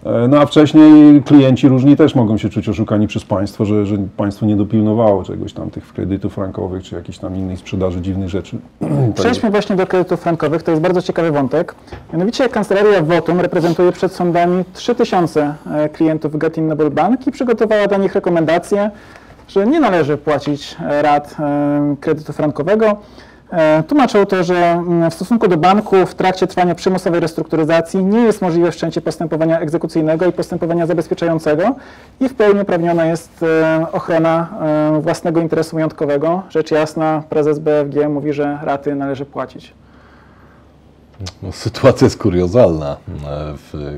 E, 0.04 0.28
No 0.28 0.40
a 0.40 0.47
wcześniej 0.47 1.23
klienci 1.23 1.69
różni 1.69 1.97
też 1.97 2.14
mogą 2.14 2.38
się 2.38 2.49
czuć 2.49 2.69
oszukani 2.69 3.07
przez 3.07 3.25
państwo, 3.25 3.64
że, 3.64 3.87
że 3.87 3.97
państwo 4.16 4.47
nie 4.47 4.57
dopilnowało 4.57 5.25
czegoś 5.25 5.52
tam, 5.52 5.71
tych 5.71 5.92
kredytów 5.92 6.35
frankowych, 6.35 6.83
czy 6.83 6.95
jakichś 6.95 7.19
tam 7.19 7.37
innych 7.37 7.59
sprzedaży 7.59 8.00
dziwnych 8.00 8.28
rzeczy. 8.28 8.59
Przejdźmy 9.14 9.50
właśnie 9.50 9.76
do 9.76 9.87
kredytów 9.87 10.21
frankowych, 10.21 10.62
to 10.62 10.71
jest 10.71 10.83
bardzo 10.83 11.02
ciekawy 11.02 11.30
wątek. 11.30 11.75
Mianowicie 12.12 12.49
kancelaria 12.49 13.02
Votum 13.02 13.40
reprezentuje 13.40 13.92
przed 13.92 14.12
sądami 14.12 14.64
3000 14.73 15.54
e, 15.71 15.88
klientów 15.88 16.37
Getin 16.37 16.66
Noble 16.66 16.90
Bank 16.90 17.26
i 17.26 17.30
przygotowała 17.30 17.87
dla 17.87 17.99
nich 17.99 18.14
rekomendacje, 18.14 18.90
że 19.49 19.66
nie 19.66 19.80
należy 19.80 20.16
płacić 20.16 20.76
rat 21.02 21.37
e, 21.40 21.97
kredytu 22.00 22.33
frankowego. 22.33 22.97
E, 23.52 23.83
Tłumaczą 23.83 24.26
to, 24.26 24.45
że 24.45 24.57
mm, 24.57 25.11
w 25.11 25.14
stosunku 25.14 25.49
do 25.49 25.57
banku 25.57 26.07
w 26.07 26.14
trakcie 26.14 26.47
trwania 26.47 26.75
przymusowej 26.75 27.21
restrukturyzacji 27.21 28.04
nie 28.04 28.21
jest 28.21 28.42
możliwe 28.42 28.71
wszczęcie 28.71 29.00
postępowania 29.00 29.61
egzekucyjnego 29.61 30.26
i 30.26 30.33
postępowania 30.33 30.87
zabezpieczającego 30.87 31.75
i 32.21 32.28
w 32.28 32.35
pełni 32.35 32.61
uprawniona 32.61 33.07
jest 33.07 33.42
e, 33.42 33.87
ochrona 33.92 34.49
e, 34.97 35.00
własnego 35.00 35.40
interesu 35.40 35.76
majątkowego. 35.76 36.42
Rzecz 36.50 36.71
jasna, 36.71 37.23
prezes 37.28 37.59
BFG 37.59 38.09
mówi, 38.09 38.33
że 38.33 38.59
raty 38.62 38.95
należy 38.95 39.25
płacić. 39.25 39.75
No, 41.42 41.52
sytuacja 41.52 42.04
jest 42.04 42.19
kuriozalna. 42.19 42.97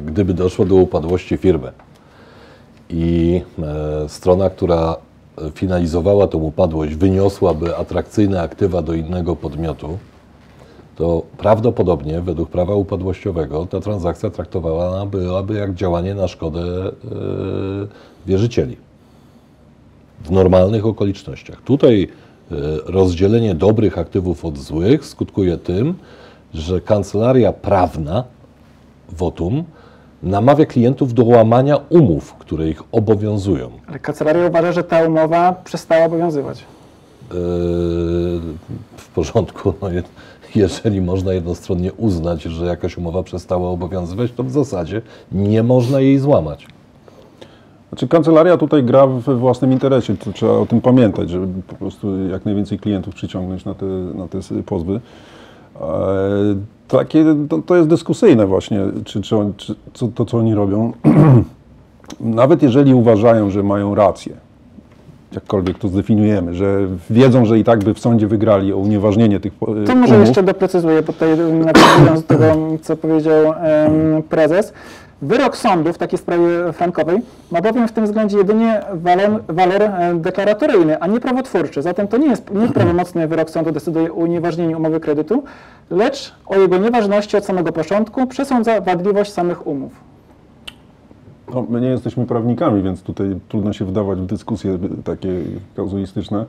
Gdyby 0.07 0.35
doszło 0.35 0.65
do 0.65 0.75
upadłości 0.75 1.37
firmy 1.37 1.73
i 2.91 3.43
strona, 4.09 4.51
która 4.51 4.97
finalizowała 5.55 6.27
tę 6.27 6.39
upadłość, 6.39 6.95
wyniosłaby 6.95 7.77
atrakcyjne 7.77 8.43
aktywa 8.43 8.83
do 8.83 8.95
innego 8.95 9.37
podmiotu, 9.37 9.99
to 10.97 11.23
prawdopodobnie 11.39 12.21
według 12.21 12.51
prawa 12.51 12.75
upadłościowego 12.75 13.67
ta 13.67 13.81
transakcja 13.81 14.31
traktowana 14.31 15.07
byłaby 15.07 15.55
jak 15.55 15.75
działanie 15.75 16.15
na 16.15 16.29
szkodę 16.29 16.61
e, 16.61 16.93
wierzycieli 18.27 18.77
w 20.25 20.31
normalnych 20.31 20.87
okolicznościach. 20.87 21.63
Tutaj 21.63 22.03
e, 22.03 22.55
rozdzielenie 22.87 23.55
dobrych 23.55 23.99
aktywów 23.99 24.45
od 24.45 24.59
złych 24.59 25.05
skutkuje 25.05 25.59
tym, 25.59 25.95
że 26.55 26.81
kancelaria 26.81 27.53
prawna 27.53 28.25
Votum 29.09 29.65
namawia 30.23 30.67
klientów 30.67 31.15
do 31.15 31.25
łamania 31.25 31.77
umów, 31.89 32.35
które 32.35 32.69
ich 32.69 32.83
obowiązują. 32.93 33.71
Ale 33.87 33.99
kancelaria 33.99 34.47
uważa, 34.49 34.73
że 34.73 34.85
ta 34.85 35.05
umowa 35.09 35.53
przestała 35.65 36.05
obowiązywać. 36.07 36.59
Yy, 37.31 37.37
W 38.97 39.09
porządku, 39.15 39.75
no, 39.83 39.91
je- 39.91 40.03
jeżeli 40.55 41.01
można 41.01 41.33
jednostronnie 41.33 41.93
uznać, 41.93 42.43
że 42.43 42.67
jakaś 42.67 42.99
umowa 42.99 43.23
przestała 43.23 43.71
obowiązywać, 43.71 44.33
to 44.37 44.43
w 44.45 44.51
zasadzie 44.51 45.03
nie 45.33 45.63
można 45.63 46.01
jej 46.01 46.19
złamać. 46.19 46.67
Znaczy 47.89 48.09
kancelaria 48.09 48.57
tutaj 48.57 48.83
gra 48.85 49.07
we 49.07 49.37
własnym 49.37 49.73
interesie, 49.73 50.17
to 50.17 50.33
trzeba 50.33 50.53
o 50.53 50.67
tym 50.67 50.81
pamiętać, 50.81 51.31
żeby 51.31 51.63
po 51.63 51.75
prostu 51.75 52.29
jak 52.29 52.45
najwięcej 52.45 52.79
klientów 52.79 53.15
przyciągnąć 53.15 53.65
na 53.65 53.75
te, 53.75 53.87
na 53.87 54.29
te 54.29 54.39
pozwy. 54.67 55.01
E, 55.83 55.87
takie, 56.89 57.25
to, 57.49 57.59
to 57.59 57.77
jest 57.77 57.89
dyskusyjne 57.89 58.47
właśnie, 58.47 58.81
czy, 59.05 59.21
czy, 59.23 59.37
on, 59.37 59.53
czy 59.57 59.75
co, 59.95 60.09
to 60.09 60.25
co 60.25 60.39
oni 60.39 60.55
robią. 60.55 60.93
Nawet 62.21 62.63
jeżeli 62.63 62.95
uważają, 62.95 63.51
że 63.51 63.63
mają 63.63 63.95
rację, 63.95 64.33
jakkolwiek 65.33 65.79
to 65.79 65.89
zdefiniujemy, 65.89 66.55
że 66.55 66.79
wiedzą, 67.11 67.45
że 67.45 67.59
i 67.59 67.65
tak 67.65 67.85
by 67.85 67.95
w 67.95 67.99
sądzie 67.99 68.27
wygrali 68.27 68.73
o 68.73 68.77
unieważnienie 68.77 69.41
tych 69.41 69.53
po- 69.55 69.67
To 69.67 69.95
może 69.95 70.15
umów, 70.15 70.27
jeszcze 70.29 70.43
doprecyzuję, 70.43 71.03
tutaj 71.03 71.29
nawiązując 71.39 72.23
do 72.23 72.27
tego, 72.27 72.45
co 72.83 72.97
powiedział 72.97 73.53
em, 73.53 74.23
prezes. 74.23 74.73
Wyrok 75.23 75.57
sądu 75.57 75.93
w 75.93 75.99
takiej 75.99 76.19
sprawie 76.19 76.73
frankowej 76.73 77.19
ma 77.51 77.61
bowiem 77.61 77.89
w 77.89 77.93
tym 77.93 78.05
względzie 78.05 78.39
jedynie 78.39 78.81
walor, 78.95 79.43
walor 79.49 79.83
e, 79.83 80.15
deklaratoryjny, 80.15 81.01
a 81.01 81.07
nie 81.07 81.21
prawotwórczy. 81.21 81.83
Zatem 81.83 82.09
to 82.09 82.17
nie 82.17 82.27
jest 82.27 82.55
nieprawomocny 82.55 83.29
wyrok 83.29 83.51
sądu 83.51 83.73
decyduje 83.73 84.13
o 84.13 84.15
unieważnieniu 84.15 84.79
umowy 84.79 85.01
kredytu, 85.01 85.43
lecz 85.91 86.35
o 86.47 86.57
jego 86.57 86.79
nieważności 86.79 87.37
od 87.37 87.45
samego 87.45 87.73
początku 87.73 88.27
przesądza 88.27 88.81
wadliwość 88.81 89.33
samych 89.33 89.67
umów. 89.67 89.93
No, 91.55 91.67
my 91.69 91.81
nie 91.81 91.89
jesteśmy 91.89 92.27
prawnikami, 92.27 92.83
więc 92.83 93.03
tutaj 93.03 93.37
trudno 93.49 93.73
się 93.73 93.85
wdawać 93.85 94.19
w 94.19 94.27
dyskusje 94.27 94.79
takie 95.05 95.29
kazuistyczne. 95.77 96.45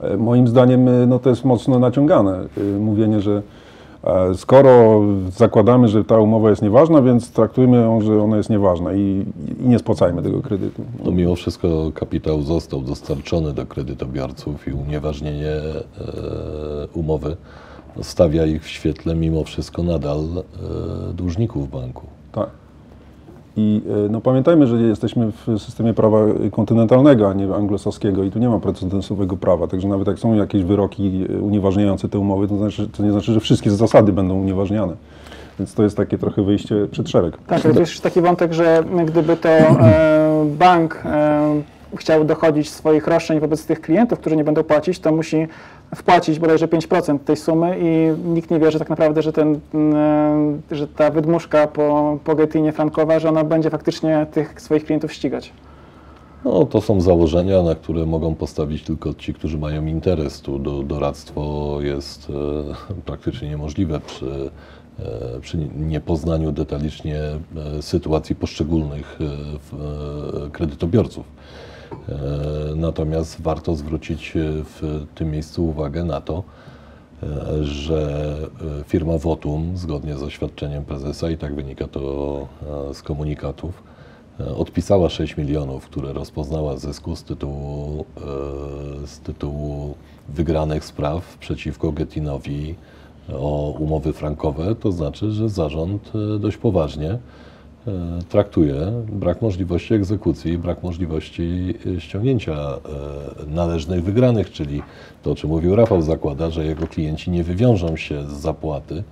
E, 0.00 0.16
Moim 0.16 0.48
zdaniem 0.48 0.88
e, 0.88 1.06
no, 1.06 1.18
to 1.18 1.30
jest 1.30 1.44
mocno 1.44 1.78
naciągane. 1.78 2.38
Mówienie, 2.80 3.20
że 3.20 3.42
Skoro 4.34 5.02
zakładamy, 5.30 5.88
że 5.88 6.04
ta 6.04 6.18
umowa 6.18 6.50
jest 6.50 6.62
nieważna, 6.62 7.02
więc 7.02 7.30
traktujmy 7.30 7.76
ją, 7.76 8.00
że 8.00 8.22
ona 8.22 8.36
jest 8.36 8.50
nieważna 8.50 8.92
i, 8.92 9.26
i 9.60 9.68
nie 9.68 9.78
spłacajmy 9.78 10.22
tego 10.22 10.42
kredytu. 10.42 10.82
No 11.04 11.10
mimo 11.10 11.36
wszystko 11.36 11.90
kapitał 11.94 12.42
został 12.42 12.82
dostarczony 12.82 13.52
do 13.52 13.66
kredytobiorców 13.66 14.68
i 14.68 14.72
unieważnienie 14.72 15.52
e, 15.52 15.82
umowy 16.94 17.36
stawia 18.02 18.46
ich 18.46 18.64
w 18.64 18.68
świetle 18.68 19.14
mimo 19.14 19.44
wszystko 19.44 19.82
nadal 19.82 20.18
e, 20.20 21.12
dłużników 21.12 21.70
banku. 21.70 22.06
Tak. 22.32 22.65
I 23.56 23.82
e, 24.06 24.08
no, 24.08 24.20
pamiętajmy, 24.20 24.66
że 24.66 24.76
jesteśmy 24.76 25.32
w 25.32 25.58
systemie 25.58 25.94
prawa 25.94 26.18
kontynentalnego, 26.52 27.30
a 27.30 27.32
nie 27.32 27.54
anglosaskiego 27.54 28.24
i 28.24 28.30
tu 28.30 28.38
nie 28.38 28.48
ma 28.48 28.58
precedensowego 28.58 29.36
prawa, 29.36 29.66
także 29.66 29.88
nawet 29.88 30.08
jak 30.08 30.18
są 30.18 30.34
jakieś 30.34 30.64
wyroki 30.64 31.26
e, 31.30 31.38
unieważniające 31.38 32.08
te 32.08 32.18
umowy, 32.18 32.48
to, 32.48 32.56
znaczy, 32.56 32.88
to 32.88 33.02
nie 33.02 33.12
znaczy, 33.12 33.32
że 33.32 33.40
wszystkie 33.40 33.70
zasady 33.70 34.12
będą 34.12 34.34
unieważniane. 34.34 34.96
Więc 35.58 35.74
to 35.74 35.82
jest 35.82 35.96
takie 35.96 36.18
trochę 36.18 36.42
wyjście 36.42 36.86
przed 36.90 37.08
szereg. 37.08 37.36
Tak, 37.46 37.66
ale 37.66 37.80
jest 37.80 38.02
taki 38.02 38.20
wątek, 38.20 38.52
że 38.52 38.84
gdyby 39.06 39.36
to 39.36 39.48
e, 39.48 40.46
bank 40.58 41.02
e, 41.04 41.62
chciał 41.96 42.24
dochodzić 42.24 42.70
swoich 42.70 43.06
roszczeń 43.06 43.40
wobec 43.40 43.66
tych 43.66 43.80
klientów, 43.80 44.18
którzy 44.18 44.36
nie 44.36 44.44
będą 44.44 44.64
płacić, 44.64 44.98
to 44.98 45.12
musi 45.12 45.46
wpłacić 45.94 46.38
bodajże 46.38 46.66
5% 46.66 47.18
tej 47.18 47.36
sumy 47.36 47.76
i 47.80 48.12
nikt 48.28 48.50
nie 48.50 48.58
wie, 48.58 48.70
że 48.70 48.78
tak 48.78 48.90
naprawdę, 48.90 49.22
że, 49.22 49.32
ten, 49.32 49.60
e, 49.74 50.76
że 50.76 50.88
ta 50.88 51.10
wydmuszka 51.10 51.66
po, 51.66 52.18
po 52.24 52.34
Getinie 52.34 52.72
frankowa, 52.72 53.18
że 53.18 53.28
ona 53.28 53.44
będzie 53.44 53.70
faktycznie 53.70 54.26
tych 54.32 54.60
swoich 54.60 54.84
klientów 54.84 55.12
ścigać. 55.12 55.52
No, 56.44 56.66
to 56.66 56.80
są 56.80 57.00
założenia, 57.00 57.62
na 57.62 57.74
które 57.74 58.06
mogą 58.06 58.34
postawić 58.34 58.82
tylko 58.82 59.14
ci, 59.14 59.34
którzy 59.34 59.58
mają 59.58 59.86
interes. 59.86 60.40
Tu 60.40 60.58
do, 60.58 60.82
doradztwo 60.82 61.76
jest 61.80 62.30
e, 62.30 63.02
praktycznie 63.04 63.48
niemożliwe 63.48 64.00
przy, 64.00 64.50
e, 64.98 65.40
przy 65.40 65.58
niepoznaniu 65.76 66.52
detalicznie 66.52 67.18
e, 67.18 67.82
sytuacji 67.82 68.34
poszczególnych 68.34 69.18
e, 69.20 69.24
e, 70.46 70.50
kredytobiorców. 70.50 71.26
E, 71.92 72.74
Natomiast 72.76 73.42
warto 73.42 73.76
zwrócić 73.76 74.36
e, 74.36 74.40
w 74.64 75.06
tym 75.14 75.30
miejscu 75.30 75.66
uwagę 75.68 76.04
na 76.04 76.20
to, 76.20 76.42
e, 77.22 77.64
że 77.64 78.36
firma 78.86 79.18
Votum, 79.18 79.76
zgodnie 79.76 80.16
z 80.16 80.22
oświadczeniem 80.22 80.84
prezesa, 80.84 81.30
i 81.30 81.36
tak 81.36 81.54
wynika 81.54 81.88
to 81.88 82.48
z 82.92 83.02
komunikatów, 83.02 83.82
odpisała 84.56 85.08
6 85.08 85.36
milionów, 85.36 85.84
które 85.84 86.12
rozpoznała 86.12 86.76
zysku 86.76 87.16
z 87.16 87.24
tytułu, 87.24 88.04
z 89.06 89.18
tytułu 89.18 89.94
wygranych 90.28 90.84
spraw 90.84 91.38
przeciwko 91.38 91.92
Getinowi 91.92 92.74
o 93.32 93.70
umowy 93.78 94.12
frankowe. 94.12 94.74
To 94.74 94.92
znaczy, 94.92 95.30
że 95.30 95.48
zarząd 95.48 96.12
dość 96.40 96.56
poważnie 96.56 97.18
traktuje 98.28 98.92
brak 99.12 99.42
możliwości 99.42 99.94
egzekucji, 99.94 100.58
brak 100.58 100.82
możliwości 100.82 101.74
e, 101.96 102.00
ściągnięcia 102.00 102.52
e, 102.52 103.54
należnych 103.54 104.04
wygranych, 104.04 104.50
czyli 104.50 104.82
to, 105.22 105.30
o 105.30 105.34
czym 105.34 105.50
mówił 105.50 105.76
Rafał, 105.76 106.02
zakłada, 106.02 106.50
że 106.50 106.64
jego 106.64 106.86
klienci 106.86 107.30
nie 107.30 107.44
wywiążą 107.44 107.96
się 107.96 108.22
z 108.22 108.32
zapłaty, 108.32 109.04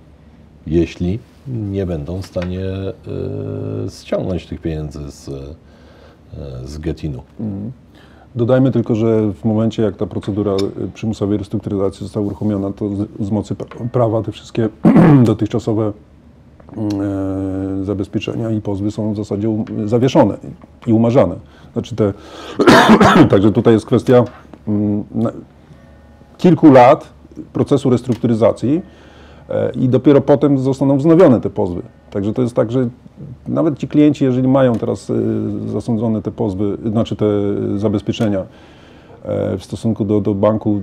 jeśli 0.67 1.19
nie 1.47 1.85
będą 1.85 2.21
w 2.21 2.25
stanie 2.25 2.63
e, 2.65 2.93
ściągnąć 3.89 4.45
tych 4.45 4.61
pieniędzy 4.61 5.11
z, 5.11 5.29
e, 5.29 5.33
z 6.67 6.77
Getinu. 6.77 7.23
Dodajmy 8.35 8.71
tylko, 8.71 8.95
że 8.95 9.33
w 9.33 9.45
momencie, 9.45 9.83
jak 9.83 9.97
ta 9.97 10.05
procedura 10.05 10.55
przymusowej 10.93 11.37
restrukturyzacji 11.37 12.03
została 12.03 12.25
uruchomiona, 12.25 12.71
to 12.73 12.89
z, 13.19 13.31
mocy 13.31 13.55
pra- 13.55 13.89
prawa 13.89 14.23
te 14.23 14.31
wszystkie 14.31 14.69
dotychczasowe 15.23 15.87
e, 15.87 15.91
zabezpieczenia 17.83 18.51
i 18.51 18.61
pozwy 18.61 18.91
są 18.91 19.13
w 19.13 19.17
zasadzie 19.17 19.49
um, 19.49 19.89
zawieszone 19.89 20.37
i 20.87 20.93
umarzane. 20.93 21.35
Znaczy 21.73 21.95
te, 21.95 22.13
także 23.29 23.51
tutaj 23.51 23.73
jest 23.73 23.85
kwestia 23.85 24.23
mm, 24.67 25.03
kilku 26.37 26.71
lat 26.71 27.13
procesu 27.53 27.89
restrukturyzacji 27.89 28.81
e, 29.49 29.71
i 29.71 29.89
dopiero 29.89 30.21
potem 30.21 30.59
zostaną 30.59 30.97
wznowione 30.97 31.41
te 31.41 31.49
pozwy. 31.49 31.81
Także 32.11 32.33
to 32.33 32.41
jest 32.41 32.55
tak, 32.55 32.71
że 32.71 32.89
nawet 33.47 33.77
ci 33.77 33.87
klienci, 33.87 34.23
jeżeli 34.23 34.47
mają 34.47 34.75
teraz 34.75 35.09
e, 35.09 35.13
zasądzone 35.67 36.21
te 36.21 36.31
pozwy, 36.31 36.77
znaczy 36.85 37.15
te 37.15 37.25
zabezpieczenia 37.75 38.39
e, 39.23 39.57
w 39.57 39.63
stosunku 39.63 40.05
do, 40.05 40.21
do 40.21 40.33
banku 40.33 40.81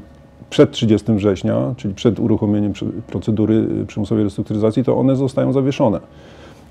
przed 0.51 0.71
30 0.71 1.13
września, 1.13 1.75
czyli 1.77 1.95
przed 1.95 2.21
uruchomieniem 2.21 2.73
procedury 3.07 3.67
e, 3.83 3.87
przymusowej 3.87 4.25
restrukturyzacji, 4.25 4.85
to 4.85 4.99
one 4.99 5.17
zostają 5.17 5.53
zawieszone. 5.53 6.01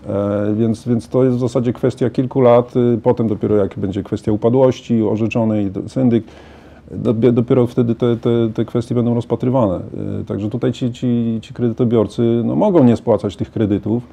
E, 0.07 0.53
Więc, 0.55 0.87
więc 0.87 1.07
to 1.07 1.23
jest 1.23 1.37
w 1.37 1.39
zasadzie 1.39 1.73
kwestia 1.73 2.09
kilku 2.09 2.41
lat, 2.41 2.75
y, 2.75 2.99
potem 3.03 3.27
dopiero 3.27 3.55
jak 3.55 3.79
będzie 3.79 4.03
kwestia 4.03 4.31
upadłości 4.31 5.03
orzeczonej, 5.03 5.71
syndyk, 5.87 6.23
dopiero 7.33 7.67
wtedy 7.67 7.95
te, 7.95 8.17
te, 8.17 8.49
te 8.53 8.65
kwestie 8.65 8.95
będą 8.95 9.13
rozpatrywane. 9.15 9.79
Y, 10.21 10.25
Także 10.25 10.49
tutaj 10.49 10.71
ci, 10.71 10.91
ci, 10.91 11.39
ci 11.41 11.53
kredytobiorcy 11.53 12.41
no, 12.45 12.55
mogą 12.55 12.83
nie 12.83 12.95
spłacać 12.95 13.35
tych 13.35 13.51
kredytów, 13.51 14.03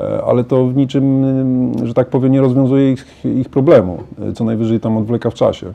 e, 0.00 0.24
ale 0.24 0.44
to 0.44 0.66
w 0.66 0.76
niczym, 0.76 1.24
ym, 1.24 1.86
że 1.86 1.94
tak 1.94 2.08
powiem, 2.08 2.32
nie 2.32 2.40
rozwiązuje 2.40 2.92
ich, 2.92 3.24
ich 3.24 3.48
problemu, 3.48 3.98
y, 4.30 4.32
co 4.32 4.44
najwyżej 4.44 4.80
tam 4.80 4.96
odwleka 4.96 5.30
w 5.30 5.34
czasie. 5.34 5.72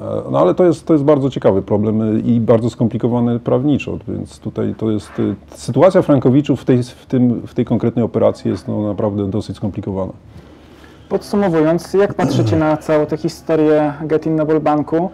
E, 0.00 0.30
No 0.30 0.38
ale 0.38 0.54
to 0.54 0.64
jest, 0.64 0.86
to 0.86 0.92
jest 0.92 1.04
bardzo 1.04 1.30
ciekawy 1.30 1.62
problem 1.62 2.16
y, 2.16 2.20
i 2.20 2.40
bardzo 2.40 2.70
skomplikowany 2.70 3.40
prawniczo, 3.40 3.98
więc 4.08 4.38
tutaj 4.38 4.74
to 4.78 4.90
jest, 4.90 5.18
y, 5.18 5.34
sytuacja 5.54 6.02
Frankowiczów 6.02 6.60
w 6.60 6.64
tej, 6.64 6.82
w 6.82 7.06
tym, 7.06 7.46
w 7.46 7.54
tej 7.54 7.64
konkretnej 7.64 8.04
operacji 8.04 8.50
jest 8.50 8.68
no, 8.68 8.82
naprawdę 8.82 9.30
dosyć 9.30 9.56
skomplikowana. 9.56 10.12
Podsumowując, 11.08 11.94
jak 11.94 12.14
patrzycie 12.14 12.56
na 12.56 12.76
całą 12.76 13.06
tę 13.06 13.16
historię 13.16 13.92
Getin 14.02 14.36
Noble 14.36 14.60
Banku? 14.60 15.10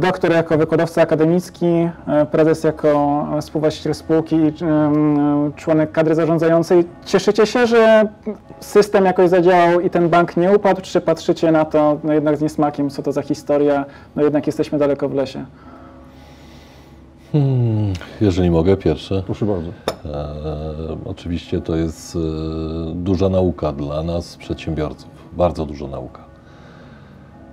Doktor 0.00 0.32
jako 0.32 0.58
wykładowca 0.58 1.02
akademicki, 1.02 1.66
e, 1.66 2.26
prezes 2.30 2.64
jako 2.64 3.26
współwłaściciel 3.40 3.94
spółki 3.94 4.36
i 4.36 4.52
członek 5.56 5.92
kadry 5.92 6.14
zarządzającej. 6.14 6.84
Cieszycie 7.04 7.46
się, 7.46 7.66
że 7.66 8.08
system 8.60 9.04
jakoś 9.04 9.30
zadziałał 9.30 9.80
i 9.80 9.90
ten 9.90 10.08
bank 10.08 10.36
nie 10.36 10.52
upadł, 10.52 10.80
czy 10.80 11.00
patrzycie 11.00 11.52
na 11.52 11.64
to 11.64 11.98
no 12.04 12.12
jednak 12.12 12.36
z 12.36 12.40
niesmakiem, 12.42 12.90
co 12.90 13.02
to 13.02 13.12
za 13.12 13.22
historia, 13.22 13.84
no 14.16 14.22
jednak 14.22 14.46
jesteśmy 14.46 14.78
daleko 14.78 15.08
w 15.08 15.14
lesie? 15.14 15.44
Hmm, 17.32 17.92
jeżeli 18.20 18.50
mogę, 18.50 18.76
pierwsze. 18.76 19.22
Proszę 19.26 19.46
bardzo. 19.46 19.70
E, 20.04 20.96
oczywiście 21.04 21.60
to 21.60 21.76
jest 21.76 22.16
e, 22.16 22.18
duża 22.94 23.28
nauka 23.28 23.72
dla 23.72 24.02
nas, 24.02 24.36
przedsiębiorców. 24.36 25.10
Bardzo 25.32 25.66
duża 25.66 25.86
nauka. 25.86 26.27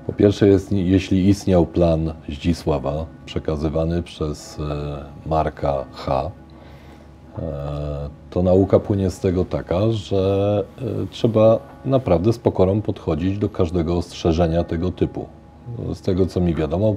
Po 0.06 0.14
pierwsze, 0.14 0.48
jest, 0.48 0.72
jeśli 0.72 1.28
istniał 1.28 1.66
plan 1.66 2.14
Zdzisława 2.30 3.06
przekazywany 3.26 4.04
przez 4.04 4.60
e, 4.60 5.30
Marka 5.30 5.86
H., 5.92 6.32
e, 7.40 8.10
to 8.30 8.44
nauka 8.44 8.80
płynie 8.80 9.10
z 9.10 9.20
tego 9.20 9.46
taka, 9.46 9.92
że 9.92 10.64
e, 10.82 11.08
trzeba 11.12 11.60
naprawdę 11.86 12.34
z 12.34 12.40
pokorą 12.40 12.82
podchodzić 12.82 13.38
do 13.38 13.50
każdego 13.50 13.98
ostrzeżenia 13.98 14.64
tego 14.64 14.92
typu. 14.92 15.26
Z 15.94 16.02
tego 16.02 16.26
co 16.26 16.42
mi 16.42 16.56
wiadomo, 16.56 16.96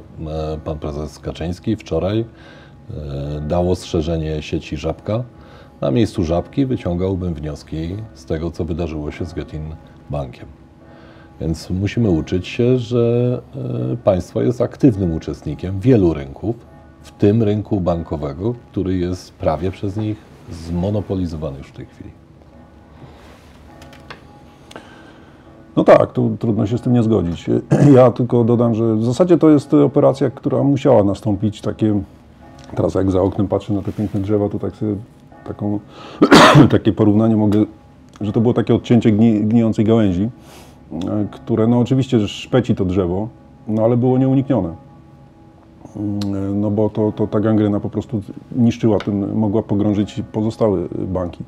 pan 0.64 0.78
prezes 0.78 1.18
Kaczyński 1.18 1.76
wczoraj 1.76 2.24
dał 3.48 3.70
ostrzeżenie 3.70 4.42
sieci 4.42 4.76
Żabka. 4.76 5.24
Na 5.80 5.90
miejscu 5.90 6.24
Żabki 6.24 6.66
wyciągałbym 6.66 7.34
wnioski 7.34 7.96
z 8.14 8.24
tego, 8.24 8.50
co 8.50 8.64
wydarzyło 8.64 9.10
się 9.10 9.24
z 9.24 9.34
Getin 9.34 9.74
Bankiem. 10.10 10.67
Więc 11.40 11.70
musimy 11.70 12.10
uczyć 12.10 12.48
się, 12.48 12.78
że 12.78 13.42
e, 13.92 13.96
państwo 13.96 14.42
jest 14.42 14.60
aktywnym 14.60 15.14
uczestnikiem 15.14 15.80
wielu 15.80 16.14
rynków, 16.14 16.56
w 17.02 17.12
tym 17.12 17.42
rynku 17.42 17.80
bankowego, 17.80 18.54
który 18.70 18.96
jest 18.96 19.32
prawie 19.32 19.70
przez 19.70 19.96
nich 19.96 20.16
zmonopolizowany 20.50 21.58
już 21.58 21.66
w 21.66 21.72
tej 21.72 21.86
chwili. 21.86 22.10
No 25.76 25.84
tak, 25.84 26.12
tu 26.12 26.36
trudno 26.38 26.66
się 26.66 26.78
z 26.78 26.80
tym 26.80 26.92
nie 26.92 27.02
zgodzić. 27.02 27.46
Ja 27.96 28.10
tylko 28.10 28.44
dodam, 28.44 28.74
że 28.74 28.94
w 28.94 29.04
zasadzie 29.04 29.38
to 29.38 29.50
jest 29.50 29.74
operacja, 29.74 30.30
która 30.30 30.62
musiała 30.62 31.04
nastąpić. 31.04 31.60
Takie, 31.60 32.00
teraz 32.76 32.94
jak 32.94 33.10
za 33.10 33.22
oknem 33.22 33.48
patrzę 33.48 33.72
na 33.72 33.82
te 33.82 33.92
piękne 33.92 34.20
drzewa, 34.20 34.48
to 34.48 34.58
tak 34.58 34.76
sobie 34.76 34.94
taką, 35.44 35.80
takie 36.70 36.92
porównanie 36.92 37.36
mogę, 37.36 37.64
że 38.20 38.32
to 38.32 38.40
było 38.40 38.54
takie 38.54 38.74
odcięcie 38.74 39.12
gni, 39.12 39.40
gnijącej 39.40 39.84
gałęzi, 39.84 40.30
które 41.30 41.66
no 41.66 41.78
oczywiście 41.78 42.28
szpeci 42.28 42.74
to 42.74 42.84
drzewo, 42.84 43.28
no 43.68 43.84
ale 43.84 43.96
było 43.96 44.18
nieuniknione. 44.18 44.74
Mm, 45.96 46.60
No 46.60 46.70
bo 46.70 46.90
to, 46.90 47.12
to 47.12 47.26
ta 47.26 47.40
gangrena 47.40 47.80
po 47.80 47.90
prostu 47.90 48.22
niszczyła 48.52 48.98
ten, 48.98 49.34
mogła 49.34 49.62
pogrążyć 49.62 50.22
pozostałe 50.32 50.88
banki. 50.92 51.44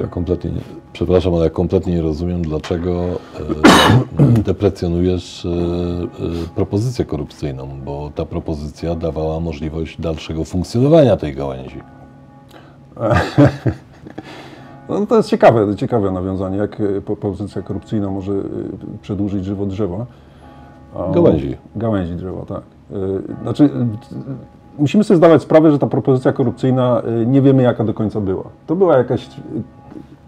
Ja 0.00 0.06
kompletnie, 0.06 0.50
nie, 0.50 0.60
przepraszam, 0.92 1.34
ale 1.34 1.44
ja 1.44 1.50
kompletnie 1.50 1.94
nie 1.94 2.02
rozumiem, 2.02 2.42
dlaczego 2.42 3.04
e, 4.20 4.24
deprecjonujesz 4.48 5.44
e, 5.44 5.48
e, 5.48 6.54
propozycję 6.54 7.04
korupcyjną, 7.04 7.68
bo 7.84 8.10
ta 8.14 8.24
propozycja 8.24 8.94
dawała 8.94 9.40
możliwość 9.40 10.00
dalszego 10.00 10.44
funkcjonowania 10.44 11.16
tej 11.16 11.34
gałęzi. 11.34 11.80
No 15.00 15.06
to 15.06 15.16
jest 15.16 15.28
ciekawe, 15.28 15.76
ciekawe 15.76 16.10
nawiązanie, 16.10 16.56
jak 16.56 16.80
e, 16.80 17.00
po- 17.00 17.16
pozycja 17.16 17.62
korupcyjna 17.62 18.10
może 18.10 18.32
e, 18.32 18.38
przedłużyć 19.02 19.44
żywot 19.44 19.68
drzewa. 19.68 20.06
Gałęzi. 21.14 21.56
Gałęzi 21.76 22.14
drzewa, 22.14 22.42
tak. 22.46 22.62
E, 22.92 23.42
Znaczy, 23.42 23.70
musimy 24.78 25.04
sobie 25.04 25.18
zdawać 25.18 25.42
sprawę, 25.42 25.70
że 25.70 25.78
ta 25.78 25.86
propozycja 25.86 26.32
korupcyjna 26.32 27.02
nie 27.26 27.42
wiemy 27.42 27.62
jaka 27.62 27.84
do 27.84 27.94
końca 27.94 28.20
była. 28.20 28.44
To 28.66 28.76
była 28.76 28.96
jakaś 28.98 29.28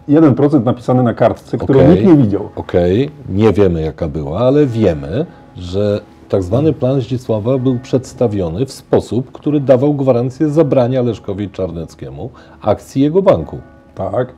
e, 0.09 0.21
1% 0.21 0.65
napisany 0.65 1.03
na 1.03 1.15
kartce, 1.15 1.59
którą 1.59 1.81
Okej. 1.81 1.91
nikt 1.95 2.07
nie 2.07 2.15
widział. 2.15 2.49
Okej, 2.57 3.11
nie 3.29 3.53
wiemy 3.53 3.81
jaka 3.83 4.09
była, 4.09 4.39
ale 4.39 4.67
wiemy, 4.67 5.27
że 5.57 6.01
tak 6.29 6.43
zwany 6.43 6.73
plan 6.73 7.01
Zdzisława 7.01 7.59
był 7.59 7.79
przedstawiony 7.79 8.67
w 8.67 8.73
sposób, 8.73 9.33
który 9.33 9.61
dawał 9.61 9.95
gwarancję 9.95 10.49
zabrania 10.49 11.03
Leszkowi 11.03 11.51
Czarneckiemu 11.51 12.31
akcji 12.63 13.03
jego 13.03 13.23
banku. 13.23 13.59
Tak. 13.95 14.33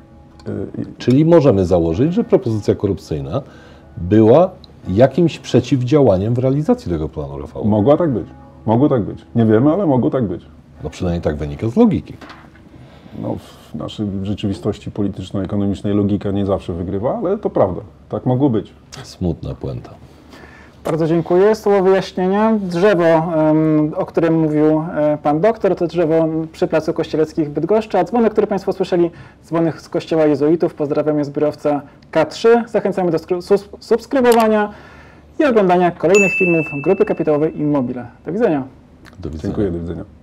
I- 0.78 0.86
Czyli 0.98 1.24
możemy 1.24 1.66
założyć, 1.66 2.14
że 2.14 2.24
propozycja 2.24 2.74
korupcyjna 2.74 3.42
była 3.96 4.50
jakimś 4.88 5.38
przeciwdziałaniem 5.38 6.34
w 6.34 6.38
realizacji 6.38 6.92
tego 6.92 7.08
planu, 7.08 7.38
Rafał. 7.38 7.64
Mogła 7.64 7.96
tak 7.96 8.10
być. 8.10 8.26
Mogło 8.66 8.88
tak 8.88 9.02
być. 9.02 9.18
Nie 9.34 9.46
wiemy, 9.46 9.72
ale 9.72 9.86
mogło 9.86 10.10
tak 10.10 10.24
być. 10.24 10.42
No 10.84 10.90
przynajmniej 10.90 11.22
tak 11.22 11.36
wynika 11.36 11.68
z 11.68 11.76
logiki. 11.76 12.14
No, 13.22 13.36
w 13.72 13.74
naszej 13.74 14.06
rzeczywistości 14.22 14.90
polityczno-ekonomicznej 14.90 15.94
logika 15.94 16.30
nie 16.30 16.46
zawsze 16.46 16.72
wygrywa, 16.72 17.18
ale 17.18 17.38
to 17.38 17.50
prawda. 17.50 17.80
Tak 18.08 18.26
mogło 18.26 18.50
być. 18.50 18.72
Smutna 19.02 19.54
puenta. 19.54 19.90
Bardzo 20.86 21.06
dziękuję. 21.06 21.54
Słowo 21.54 21.82
wyjaśnienia. 21.82 22.58
Drzewo, 22.62 23.32
o 23.96 24.06
którym 24.06 24.40
mówił 24.40 24.84
e, 24.96 25.18
pan 25.22 25.40
doktor, 25.40 25.76
to 25.76 25.86
drzewo 25.86 26.28
przy 26.52 26.66
Placu 26.66 26.92
Kościeleckich 26.92 27.48
w 27.48 27.50
Bydgoszczy, 27.50 27.98
a 27.98 28.04
dzwonek, 28.04 28.32
który 28.32 28.46
państwo 28.46 28.72
słyszeli, 28.72 29.10
dzwonek 29.44 29.80
z 29.80 29.88
Kościoła 29.88 30.26
Jezuitów. 30.26 30.74
Pozdrawiam, 30.74 31.18
jest 31.18 31.30
zbiorowca 31.30 31.82
K3. 32.12 32.68
Zachęcamy 32.68 33.10
do 33.10 33.18
subskrybowania 33.80 34.72
i 35.40 35.44
oglądania 35.44 35.90
kolejnych 35.90 36.32
filmów 36.38 36.66
Grupy 36.84 37.04
Kapitałowej 37.04 37.60
Immobile. 37.60 38.06
Do 38.26 38.32
widzenia. 38.32 38.62
Do 39.18 39.30
widzenia. 39.30 39.54
Dziękuję, 39.54 39.70
do 39.70 39.78
widzenia. 39.78 40.15